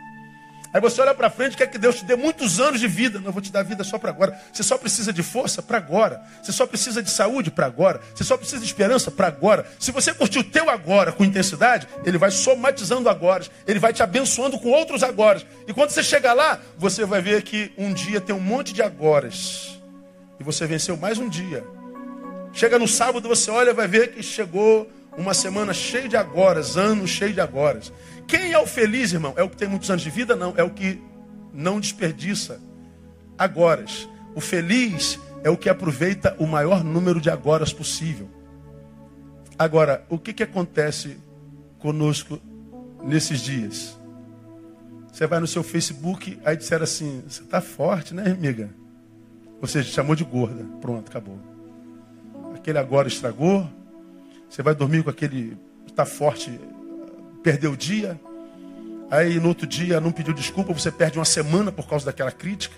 [0.74, 3.20] Aí você olha para frente, quer que Deus te dê muitos anos de vida.
[3.20, 4.36] Não, eu vou te dar vida só para agora.
[4.52, 6.20] Você só precisa de força para agora.
[6.42, 8.00] Você só precisa de saúde para agora.
[8.12, 9.64] Você só precisa de esperança para agora.
[9.78, 13.44] Se você curtir o teu agora com intensidade, ele vai somatizando agora.
[13.68, 15.40] Ele vai te abençoando com outros agora.
[15.68, 18.82] E quando você chegar lá, você vai ver que um dia tem um monte de
[18.82, 19.78] agoras.
[20.40, 21.62] E você venceu mais um dia.
[22.52, 26.76] Chega no sábado, você olha e vai ver que chegou uma semana cheia de agoras,
[26.76, 27.92] anos cheios de agoras.
[28.26, 29.34] Quem é o feliz, irmão?
[29.36, 30.34] É o que tem muitos anos de vida?
[30.34, 30.54] Não.
[30.56, 31.00] É o que
[31.52, 32.60] não desperdiça
[33.38, 34.08] agoras.
[34.34, 38.28] O feliz é o que aproveita o maior número de agoras possível.
[39.58, 41.16] Agora, o que, que acontece
[41.78, 42.40] conosco
[43.04, 43.96] nesses dias?
[45.12, 48.70] Você vai no seu Facebook, aí disseram assim: você está forte, né, amiga?
[49.60, 50.64] Você chamou de gorda.
[50.80, 51.38] Pronto, acabou.
[52.54, 53.68] Aquele agora estragou.
[54.48, 55.56] Você vai dormir com aquele.
[55.86, 56.58] Está forte
[57.44, 58.18] perdeu o dia,
[59.10, 62.74] aí no outro dia não pediu desculpa, você perde uma semana por causa daquela crítica.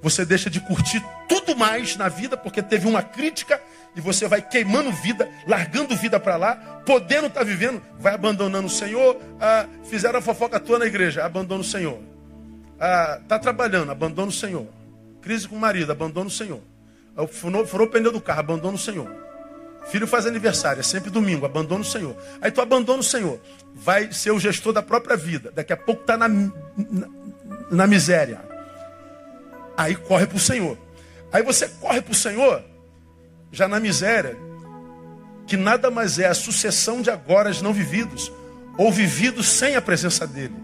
[0.00, 3.60] Você deixa de curtir tudo mais na vida porque teve uma crítica
[3.94, 6.54] e você vai queimando vida, largando vida para lá,
[6.86, 9.20] podendo estar tá vivendo, vai abandonando o Senhor.
[9.38, 11.98] Ah, fizeram a fofoca tua na igreja, abandona o Senhor.
[12.78, 14.66] Ah, tá trabalhando, abandona o Senhor.
[15.20, 16.60] Crise com o marido, abandona o Senhor.
[17.28, 19.29] Furou, furou o pneu do carro, abandona o Senhor.
[19.86, 22.16] Filho faz aniversário, é sempre domingo, abandona o Senhor.
[22.40, 23.40] Aí tu abandona o Senhor,
[23.74, 25.50] vai ser o gestor da própria vida.
[25.50, 27.08] Daqui a pouco está na, na,
[27.70, 28.40] na, miséria.
[29.76, 30.78] Aí corre para o Senhor.
[31.32, 32.62] Aí você corre para o Senhor,
[33.50, 34.36] já na miséria,
[35.46, 38.30] que nada mais é a sucessão de agoras não vividos,
[38.76, 40.54] ou vividos sem a presença dEle.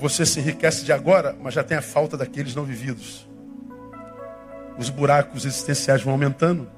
[0.00, 3.33] Você se enriquece de agora, mas já tem a falta daqueles não vividos
[4.78, 6.70] os buracos existenciais vão aumentando.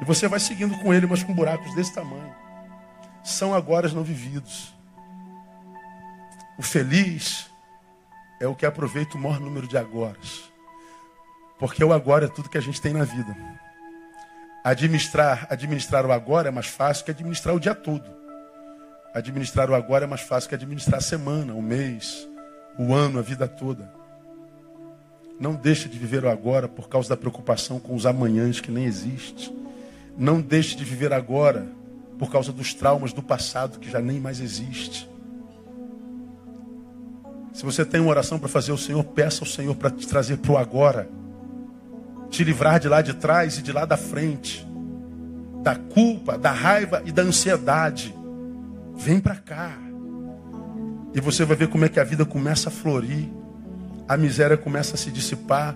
[0.00, 2.34] E você vai seguindo com ele, mas com buracos desse tamanho.
[3.22, 4.74] são agora não vividos.
[6.58, 7.48] O feliz
[8.40, 10.50] é o que aproveita o maior número de agoras.
[11.58, 13.36] Porque o agora é tudo que a gente tem na vida.
[14.64, 18.04] Administrar, administrar o agora é mais fácil que administrar o dia todo.
[19.14, 22.28] Administrar o agora é mais fácil que administrar a semana, o mês,
[22.78, 24.01] o ano, a vida toda.
[25.42, 28.84] Não deixe de viver o agora por causa da preocupação com os amanhãs que nem
[28.84, 29.52] existe.
[30.16, 31.66] Não deixe de viver agora
[32.16, 35.10] por causa dos traumas do passado que já nem mais existe.
[37.52, 40.36] Se você tem uma oração para fazer ao Senhor, peça ao Senhor para te trazer
[40.36, 41.10] para o agora.
[42.30, 44.64] Te livrar de lá de trás e de lá da frente.
[45.60, 48.14] Da culpa, da raiva e da ansiedade.
[48.94, 49.76] Vem para cá.
[51.12, 53.41] E você vai ver como é que a vida começa a florir.
[54.12, 55.74] A miséria começa a se dissipar.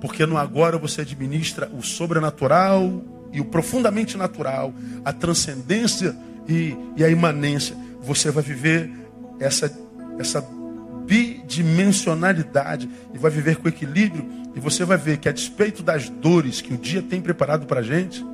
[0.00, 4.72] Porque no agora você administra o sobrenatural e o profundamente natural,
[5.04, 6.16] a transcendência
[6.48, 7.76] e, e a imanência.
[8.00, 8.90] Você vai viver
[9.38, 9.70] essa,
[10.18, 10.42] essa
[11.04, 14.26] bidimensionalidade e vai viver com equilíbrio.
[14.54, 17.80] E você vai ver que, a despeito das dores que o dia tem preparado para
[17.80, 18.24] a gente,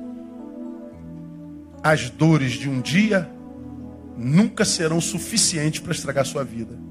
[1.83, 3.29] as dores de um dia
[4.17, 6.90] nunca serão suficientes para estragar sua vida.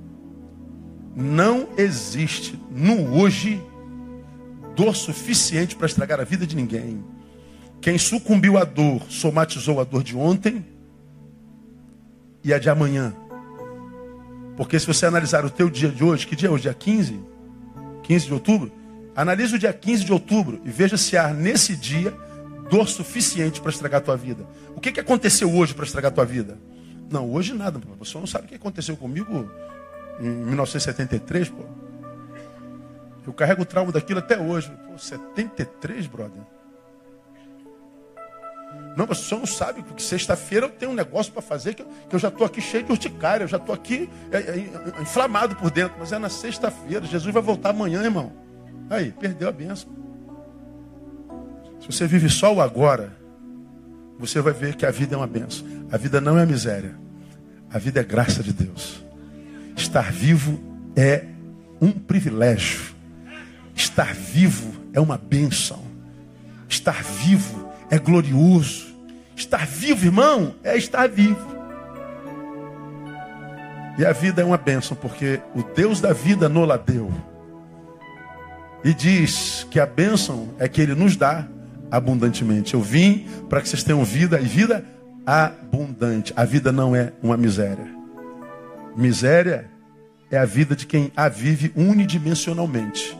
[1.14, 3.62] Não existe no hoje
[4.76, 7.04] dor suficiente para estragar a vida de ninguém.
[7.80, 10.64] Quem sucumbiu à dor somatizou a dor de ontem
[12.44, 13.14] e a de amanhã.
[14.56, 16.64] Porque se você analisar o teu dia de hoje, que dia é hoje?
[16.64, 17.20] Dia 15?
[18.02, 18.72] 15 de outubro?
[19.16, 22.14] Analise o dia 15 de outubro e veja se há nesse dia
[22.68, 24.46] dor suficiente para estragar a tua vida.
[24.76, 26.58] O que, que aconteceu hoje para estragar a tua vida?
[27.10, 27.80] Não, hoje nada.
[27.98, 29.50] Você não sabe o que aconteceu comigo
[30.20, 31.64] em 1973, pô.
[33.26, 34.70] Eu carrego o trauma daquilo até hoje.
[34.86, 36.42] Pô, 73, brother.
[38.96, 41.86] Não, o senhor não sabe, porque sexta-feira eu tenho um negócio para fazer que eu,
[42.08, 45.54] que eu, já estou aqui cheio de urticária, eu já estou aqui é, é, inflamado
[45.56, 47.06] por dentro, mas é na sexta-feira.
[47.06, 48.32] Jesus vai voltar amanhã, irmão.
[48.88, 49.88] Aí, perdeu a benção.
[51.80, 53.16] Se você vive só o agora,
[54.18, 55.66] você vai ver que a vida é uma benção.
[55.90, 56.94] A vida não é miséria.
[57.72, 59.04] A vida é graça de Deus.
[59.80, 60.60] Estar vivo
[60.94, 61.24] é
[61.80, 62.94] um privilégio.
[63.74, 65.82] Estar vivo é uma benção.
[66.68, 68.94] Estar vivo é glorioso.
[69.34, 71.40] Estar vivo, irmão, é estar vivo.
[73.96, 77.10] E a vida é uma bênção, porque o Deus da vida nola deu.
[78.84, 81.48] E diz que a bênção é que Ele nos dá
[81.90, 82.74] abundantemente.
[82.74, 84.84] Eu vim para que vocês tenham vida e vida
[85.24, 86.34] abundante.
[86.36, 87.88] A vida não é uma miséria.
[88.96, 89.69] Miséria
[90.30, 93.16] é a vida de quem a vive unidimensionalmente.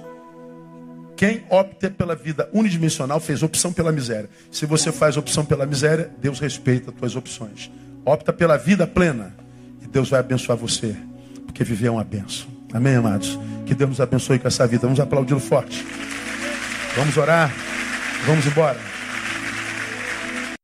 [1.17, 4.31] Quem opta pela vida unidimensional fez opção pela miséria.
[4.51, 7.71] Se você faz opção pela miséria, Deus respeita as tuas opções.
[8.05, 9.35] Opta pela vida plena
[9.83, 10.97] e Deus vai abençoar você,
[11.45, 12.49] porque viver é uma benção.
[12.73, 13.39] Amém, amados?
[13.67, 14.83] Que Deus nos abençoe com essa vida.
[14.83, 15.85] Vamos aplaudir forte.
[16.97, 17.53] Vamos orar.
[18.27, 18.90] Vamos embora.